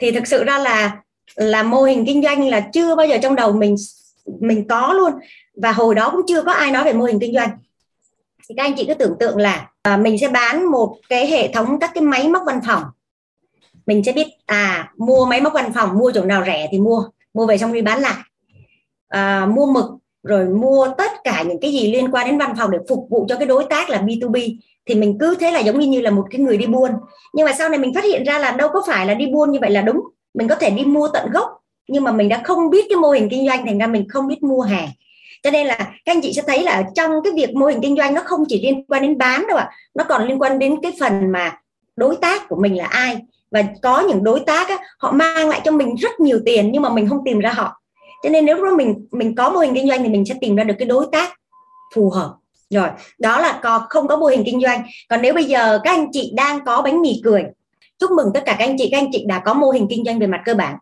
Thì 0.01 0.11
thực 0.11 0.27
sự 0.27 0.45
ra 0.45 0.59
là 0.59 0.97
là 1.35 1.63
mô 1.63 1.83
hình 1.83 2.07
kinh 2.07 2.23
doanh 2.23 2.49
là 2.49 2.61
chưa 2.73 2.95
bao 2.95 3.07
giờ 3.07 3.19
trong 3.23 3.37
đầu 3.37 3.53
mình 3.53 3.75
mình 4.41 4.69
có 4.69 4.93
luôn 4.93 5.13
và 5.63 5.73
hồi 5.73 5.95
đó 5.95 6.11
cũng 6.11 6.21
chưa 6.27 6.43
có 6.43 6.53
ai 6.53 6.71
nói 6.71 6.85
về 6.85 6.93
mô 6.93 7.05
hình 7.05 7.19
kinh 7.21 7.35
doanh. 7.35 7.51
Thì 8.49 8.55
các 8.57 8.63
anh 8.63 8.75
chị 8.77 8.85
cứ 8.85 8.95
tưởng 8.95 9.17
tượng 9.21 9.37
là 9.37 9.71
à, 9.83 9.97
mình 9.97 10.19
sẽ 10.19 10.29
bán 10.29 10.71
một 10.71 10.97
cái 11.09 11.27
hệ 11.27 11.53
thống 11.53 11.79
các 11.81 11.91
cái 11.95 12.03
máy 12.03 12.29
móc 12.29 12.43
văn 12.47 12.61
phòng. 12.67 12.83
Mình 13.87 14.05
sẽ 14.05 14.13
biết 14.13 14.27
à 14.47 14.93
mua 14.97 15.27
máy 15.27 15.41
móc 15.41 15.53
văn 15.53 15.73
phòng 15.75 15.99
mua 15.99 16.13
chỗ 16.15 16.25
nào 16.25 16.45
rẻ 16.47 16.69
thì 16.73 16.79
mua 16.79 17.05
mua 17.35 17.47
về 17.47 17.59
xong 17.59 17.73
đi 17.73 17.83
bán 17.83 18.01
lại. 18.01 18.23
À, 19.09 19.47
mua 19.47 19.67
mực 19.67 19.85
rồi 20.23 20.45
mua 20.45 20.89
tất 20.99 21.11
cả 21.25 21.43
những 21.43 21.61
cái 21.61 21.73
gì 21.73 21.93
liên 21.93 22.11
quan 22.11 22.27
đến 22.27 22.39
văn 22.39 22.55
phòng 22.59 22.71
để 22.71 22.79
phục 22.89 23.07
vụ 23.11 23.27
cho 23.29 23.37
cái 23.37 23.47
đối 23.47 23.65
tác 23.65 23.91
là 23.91 24.03
B2B 24.03 24.57
thì 24.87 24.95
mình 24.95 25.17
cứ 25.21 25.35
thế 25.41 25.51
là 25.51 25.61
giống 25.61 25.79
như 25.79 25.87
như 25.87 26.01
là 26.01 26.11
một 26.11 26.27
cái 26.31 26.41
người 26.41 26.57
đi 26.57 26.67
buôn. 26.67 26.91
Nhưng 27.35 27.47
mà 27.47 27.53
sau 27.59 27.69
này 27.69 27.79
mình 27.79 27.95
phát 27.95 28.05
hiện 28.05 28.25
ra 28.25 28.39
là 28.39 28.53
đâu 28.53 28.69
có 28.73 28.83
phải 28.87 29.07
là 29.07 29.15
đi 29.15 29.27
buôn 29.27 29.53
như 29.53 29.59
vậy 29.61 29.71
là 29.71 29.83
đúng. 29.83 30.01
Mình 30.35 30.49
có 30.49 30.55
thể 30.55 30.71
đi 30.71 30.85
mua 30.85 31.09
tận 31.09 31.31
gốc 31.31 31.59
nhưng 31.89 32.05
mà 32.05 32.13
mình 32.13 32.29
đã 32.29 32.41
không 32.45 32.71
biết 32.71 32.87
cái 32.89 32.97
mô 32.97 33.11
hình 33.11 33.29
kinh 33.29 33.47
doanh 33.47 33.67
thành 33.67 33.79
ra 33.79 33.87
mình 33.87 34.09
không 34.09 34.29
biết 34.29 34.43
mua 34.43 34.61
hàng 34.61 34.89
cho 35.43 35.51
nên 35.51 35.67
là 35.67 35.77
các 35.77 36.13
anh 36.13 36.21
chị 36.21 36.33
sẽ 36.33 36.43
thấy 36.47 36.63
là 36.63 36.85
trong 36.95 37.11
cái 37.25 37.33
việc 37.37 37.55
mô 37.55 37.67
hình 37.67 37.81
kinh 37.83 37.97
doanh 37.97 38.15
nó 38.15 38.23
không 38.25 38.45
chỉ 38.49 38.63
liên 38.63 38.85
quan 38.89 39.03
đến 39.03 39.19
bán 39.19 39.47
đâu 39.49 39.57
ạ. 39.57 39.71
À. 39.71 39.73
nó 39.95 40.05
còn 40.05 40.29
liên 40.29 40.43
quan 40.43 40.59
đến 40.59 40.77
cái 40.83 40.93
phần 41.01 41.33
mà 41.33 41.59
đối 41.97 42.17
tác 42.17 42.49
của 42.49 42.57
mình 42.57 42.77
là 42.77 42.87
ai. 42.87 43.17
Và 43.51 43.63
có 43.83 44.01
những 44.01 44.25
đối 44.25 44.41
tác 44.41 44.69
á, 44.69 44.79
họ 44.99 45.13
mang 45.13 45.49
lại 45.49 45.61
cho 45.65 45.71
mình 45.71 45.95
rất 45.95 46.21
nhiều 46.21 46.41
tiền 46.45 46.73
nhưng 46.73 46.83
mà 46.83 46.89
mình 46.89 47.09
không 47.09 47.25
tìm 47.25 47.39
ra 47.39 47.53
họ. 47.53 47.81
Cho 48.23 48.29
nên 48.29 48.47
nếu 48.47 48.57
mà 48.57 48.71
mình 48.77 49.07
mình 49.11 49.35
có 49.35 49.51
mô 49.51 49.59
hình 49.59 49.75
kinh 49.75 49.89
doanh 49.89 50.03
thì 50.03 50.09
mình 50.09 50.25
sẽ 50.25 50.35
tìm 50.41 50.57
ra 50.57 50.65
được 50.65 50.75
cái 50.79 50.89
đối 50.89 51.07
tác 51.13 51.33
phù 51.95 52.11
hợp. 52.11 52.35
Rồi 52.71 52.89
đó 53.19 53.41
là 53.41 53.61
có 53.63 53.87
không 53.89 54.09
có 54.09 54.17
mô 54.17 54.27
hình 54.27 54.43
kinh 54.47 54.61
doanh. 54.61 54.83
Còn 55.09 55.23
nếu 55.23 55.35
bây 55.35 55.45
giờ 55.45 55.81
các 55.85 55.91
anh 55.91 56.07
chị 56.13 56.33
đang 56.35 56.65
có 56.65 56.83
bánh 56.83 57.03
mì 57.03 57.21
cười 57.25 57.45
chúc 57.99 58.11
mừng 58.11 58.31
tất 58.35 58.43
cả 58.47 58.57
các 58.59 58.65
anh 58.65 58.77
chị. 58.79 58.89
Các 58.91 58.99
anh 58.99 59.09
chị 59.13 59.25
đã 59.27 59.39
có 59.39 59.55
mô 59.55 59.71
hình 59.71 59.87
kinh 59.91 60.05
doanh 60.05 60.19
về 60.19 60.27
mặt 60.27 60.41
cơ 60.45 60.55
bản 60.55 60.77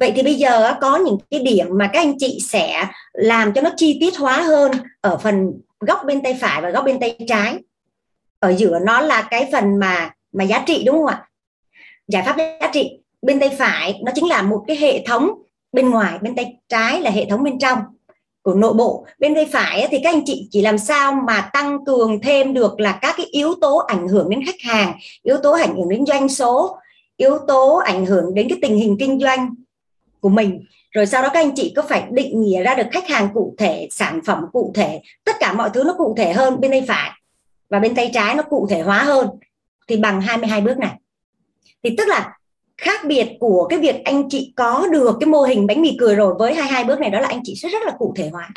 vậy 0.00 0.12
thì 0.16 0.22
bây 0.22 0.34
giờ 0.34 0.74
có 0.80 0.96
những 0.96 1.18
cái 1.30 1.40
điểm 1.40 1.66
mà 1.70 1.90
các 1.92 1.98
anh 1.98 2.14
chị 2.18 2.38
sẽ 2.42 2.86
làm 3.12 3.52
cho 3.52 3.60
nó 3.60 3.70
chi 3.76 3.98
tiết 4.00 4.16
hóa 4.16 4.42
hơn 4.42 4.72
ở 5.00 5.18
phần 5.18 5.52
góc 5.80 5.98
bên 6.06 6.22
tay 6.22 6.38
phải 6.40 6.62
và 6.62 6.70
góc 6.70 6.84
bên 6.84 7.00
tay 7.00 7.18
trái. 7.28 7.54
Ở 8.38 8.54
giữa 8.56 8.78
nó 8.78 9.00
là 9.00 9.22
cái 9.30 9.48
phần 9.52 9.78
mà 9.78 10.10
mà 10.32 10.44
giá 10.44 10.64
trị, 10.66 10.82
đúng 10.86 10.96
không 10.96 11.06
ạ? 11.06 11.28
Giải 12.08 12.22
pháp 12.26 12.36
giá 12.38 12.70
trị. 12.72 12.90
Bên 13.22 13.40
tay 13.40 13.48
phải, 13.58 14.00
nó 14.04 14.12
chính 14.14 14.28
là 14.28 14.42
một 14.42 14.64
cái 14.66 14.76
hệ 14.76 15.04
thống 15.06 15.30
bên 15.72 15.90
ngoài, 15.90 16.18
bên 16.18 16.36
tay 16.36 16.56
trái 16.68 17.00
là 17.00 17.10
hệ 17.10 17.26
thống 17.30 17.42
bên 17.42 17.58
trong 17.58 17.78
của 18.42 18.54
nội 18.54 18.72
bộ. 18.72 19.06
Bên 19.18 19.34
tay 19.34 19.46
phải 19.52 19.88
thì 19.90 19.98
các 20.02 20.14
anh 20.14 20.22
chị 20.24 20.48
chỉ 20.50 20.62
làm 20.62 20.78
sao 20.78 21.12
mà 21.12 21.50
tăng 21.52 21.84
cường 21.84 22.20
thêm 22.22 22.54
được 22.54 22.80
là 22.80 22.98
các 23.02 23.14
cái 23.16 23.26
yếu 23.26 23.54
tố 23.60 23.76
ảnh 23.76 24.08
hưởng 24.08 24.30
đến 24.30 24.46
khách 24.46 24.60
hàng, 24.60 24.98
yếu 25.22 25.36
tố 25.42 25.52
ảnh 25.52 25.76
hưởng 25.76 25.88
đến 25.88 26.06
doanh 26.06 26.28
số, 26.28 26.78
yếu 27.16 27.38
tố 27.48 27.76
ảnh 27.76 28.06
hưởng 28.06 28.34
đến 28.34 28.48
cái 28.48 28.58
tình 28.62 28.76
hình 28.76 28.96
kinh 29.00 29.20
doanh 29.20 29.54
của 30.20 30.28
mình. 30.28 30.64
Rồi 30.90 31.06
sau 31.06 31.22
đó 31.22 31.28
các 31.32 31.40
anh 31.40 31.54
chị 31.54 31.72
có 31.76 31.82
phải 31.82 32.04
định 32.10 32.40
nghĩa 32.40 32.62
ra 32.62 32.74
được 32.74 32.86
khách 32.92 33.08
hàng 33.08 33.28
cụ 33.34 33.54
thể, 33.58 33.88
sản 33.90 34.20
phẩm 34.26 34.44
cụ 34.52 34.72
thể, 34.74 35.00
tất 35.24 35.36
cả 35.40 35.52
mọi 35.52 35.70
thứ 35.74 35.82
nó 35.86 35.94
cụ 35.98 36.14
thể 36.18 36.32
hơn 36.32 36.60
bên 36.60 36.70
tay 36.70 36.84
phải. 36.88 37.10
Và 37.70 37.78
bên 37.78 37.94
tay 37.94 38.10
trái 38.14 38.34
nó 38.34 38.42
cụ 38.42 38.66
thể 38.70 38.80
hóa 38.80 39.02
hơn. 39.02 39.28
Thì 39.88 39.96
bằng 39.96 40.20
22 40.20 40.60
bước 40.60 40.78
này. 40.78 40.94
Thì 41.82 41.94
tức 41.98 42.08
là 42.08 42.38
khác 42.76 43.00
biệt 43.06 43.28
của 43.40 43.66
cái 43.70 43.78
việc 43.78 44.04
anh 44.04 44.28
chị 44.28 44.52
có 44.56 44.86
được 44.92 45.16
cái 45.20 45.26
mô 45.26 45.42
hình 45.42 45.66
bánh 45.66 45.82
mì 45.82 45.96
cười 46.00 46.14
rồi 46.14 46.34
với 46.38 46.54
22 46.54 46.84
bước 46.84 47.00
này 47.00 47.10
đó 47.10 47.20
là 47.20 47.28
anh 47.28 47.40
chị 47.44 47.54
sẽ 47.62 47.68
rất 47.68 47.82
là 47.86 47.92
cụ 47.98 48.14
thể 48.16 48.28
hóa. 48.28 48.48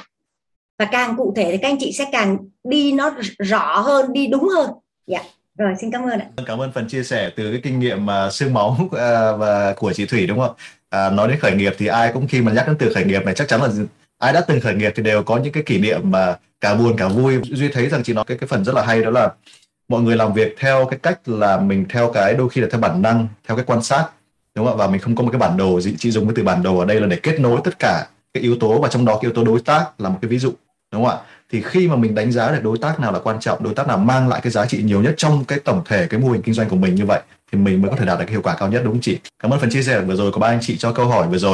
Và 0.80 0.86
càng 0.86 1.18
cụ 1.18 1.34
thể 1.36 1.52
thì 1.52 1.58
các 1.58 1.68
anh 1.68 1.78
chị 1.80 1.92
sẽ 1.92 2.06
càng 2.12 2.38
đi 2.64 2.92
nó 2.92 3.12
rõ 3.40 3.80
hơn, 3.80 4.14
đi 4.14 4.28
đúng 4.28 4.48
hơn. 4.48 4.72
Dạ 5.08 5.22
rồi 5.58 5.74
xin 5.82 5.92
cảm 5.92 6.04
ơn 6.04 6.20
ạ. 6.20 6.28
Vâng, 6.38 6.46
cảm 6.46 6.62
ơn 6.62 6.72
phần 6.72 6.88
chia 6.88 7.04
sẻ 7.04 7.32
từ 7.36 7.52
cái 7.52 7.62
kinh 7.64 7.80
nghiệm 7.80 8.06
mà 8.06 8.30
xương 8.32 8.54
máu 8.54 8.78
uh, 8.86 8.92
và 9.40 9.74
của 9.78 9.94
chị 9.94 10.06
Thủy 10.06 10.28
đúng 10.28 10.40
không 10.40 10.56
à, 10.90 11.10
nói 11.10 11.28
đến 11.28 11.40
khởi 11.40 11.52
nghiệp 11.52 11.74
thì 11.78 11.88
ai 11.88 12.12
cũng 12.14 12.28
khi 12.28 12.42
mà 12.42 12.52
nhắc 12.52 12.68
đến 12.68 12.76
từ 12.80 12.94
khởi 12.94 13.06
nghiệp 13.06 13.26
này 13.26 13.34
chắc 13.36 13.48
chắn 13.48 13.62
là 13.62 13.70
ai 14.18 14.34
đã 14.34 14.42
từng 14.42 14.62
khởi 14.62 14.74
nghiệp 14.74 14.94
thì 14.96 15.04
đều 15.04 15.24
có 15.24 15.38
những 15.38 15.54
cái 15.54 15.64
kỷ 15.64 15.80
niệm 15.80 16.00
mà 16.04 16.38
cả 16.62 16.76
buồn 16.76 16.98
cả 16.98 17.08
vui. 17.08 17.40
Duy 17.44 17.70
thấy 17.70 17.90
rằng 17.90 18.04
chị 18.04 18.14
nói 18.14 18.26
cái 18.28 18.38
cái 18.38 18.48
phần 18.48 18.66
rất 18.66 18.76
là 18.76 18.82
hay 18.86 19.04
đó 19.04 19.10
là 19.10 19.32
mọi 19.88 20.02
người 20.02 20.16
làm 20.16 20.34
việc 20.34 20.56
theo 20.60 20.86
cái 20.86 21.00
cách 21.04 21.20
là 21.30 21.58
mình 21.58 21.86
theo 21.90 22.12
cái 22.14 22.34
đôi 22.34 22.50
khi 22.50 22.62
là 22.62 22.68
theo 22.72 22.82
bản 22.82 23.02
năng 23.02 23.28
theo 23.48 23.58
cái 23.58 23.66
quan 23.66 23.84
sát 23.84 24.10
đúng 24.56 24.66
không 24.66 24.78
ạ? 24.78 24.80
Và 24.80 24.92
mình 24.92 25.02
không 25.02 25.16
có 25.16 25.24
một 25.24 25.30
cái 25.32 25.40
bản 25.40 25.58
đồ 25.58 25.82
gì. 25.82 25.96
chị 25.98 26.12
dùng 26.12 26.28
cái 26.28 26.34
từ 26.36 26.44
bản 26.44 26.64
đồ 26.64 26.80
ở 26.80 26.86
đây 26.86 27.02
là 27.02 27.08
để 27.08 27.20
kết 27.24 27.40
nối 27.40 27.62
tất 27.64 27.80
cả 27.80 28.08
cái 28.34 28.44
yếu 28.44 28.58
tố 28.60 28.80
và 28.80 28.90
trong 28.90 29.06
đó 29.06 29.14
cái 29.14 29.22
yếu 29.22 29.32
tố 29.34 29.44
đối 29.44 29.60
tác 29.62 30.02
là 30.02 30.10
một 30.10 30.18
cái 30.22 30.30
ví 30.30 30.40
dụ 30.40 30.54
đúng 30.92 31.06
không 31.06 31.18
ạ? 31.18 31.18
Thì 31.52 31.62
khi 31.62 31.88
mà 31.88 31.96
mình 31.96 32.16
đánh 32.16 32.32
giá 32.32 32.52
được 32.52 32.64
đối 32.64 32.78
tác 32.78 33.00
nào 33.00 33.12
là 33.12 33.20
quan 33.20 33.40
trọng, 33.40 33.64
đối 33.64 33.74
tác 33.74 33.88
nào 33.88 33.98
mang 33.98 34.28
lại 34.28 34.42
cái 34.44 34.52
giá 34.52 34.66
trị 34.66 34.84
nhiều 34.84 35.02
nhất 35.02 35.14
trong 35.18 35.46
cái 35.46 35.60
tổng 35.60 35.82
thể, 35.86 36.08
cái 36.08 36.20
mô 36.20 36.30
hình 36.30 36.42
kinh 36.42 36.54
doanh 36.54 36.70
của 36.70 36.76
mình 36.76 36.96
như 36.96 37.06
vậy, 37.06 37.22
thì 37.52 37.60
mình 37.60 37.82
mới 37.82 37.92
có 37.92 37.98
thể 37.98 38.06
đạt 38.06 38.20
được 38.20 38.26
cái 38.26 38.32
hiệu 38.32 38.42
quả 38.42 38.56
cao 38.56 38.70
nhất, 38.70 38.82
đúng 38.84 38.94
không 38.94 39.02
chị? 39.02 39.18
Cảm 39.44 39.54
ơn 39.54 39.60
phần 39.60 39.70
chia 39.70 39.84
sẻ 39.84 40.02
vừa 40.02 40.16
rồi 40.16 40.32
của 40.32 40.40
ba 40.40 40.48
anh 40.48 40.60
chị 40.62 40.78
cho 40.78 40.92
câu 40.92 41.06
hỏi 41.08 41.28
vừa 41.28 41.38
rồi. 41.38 41.50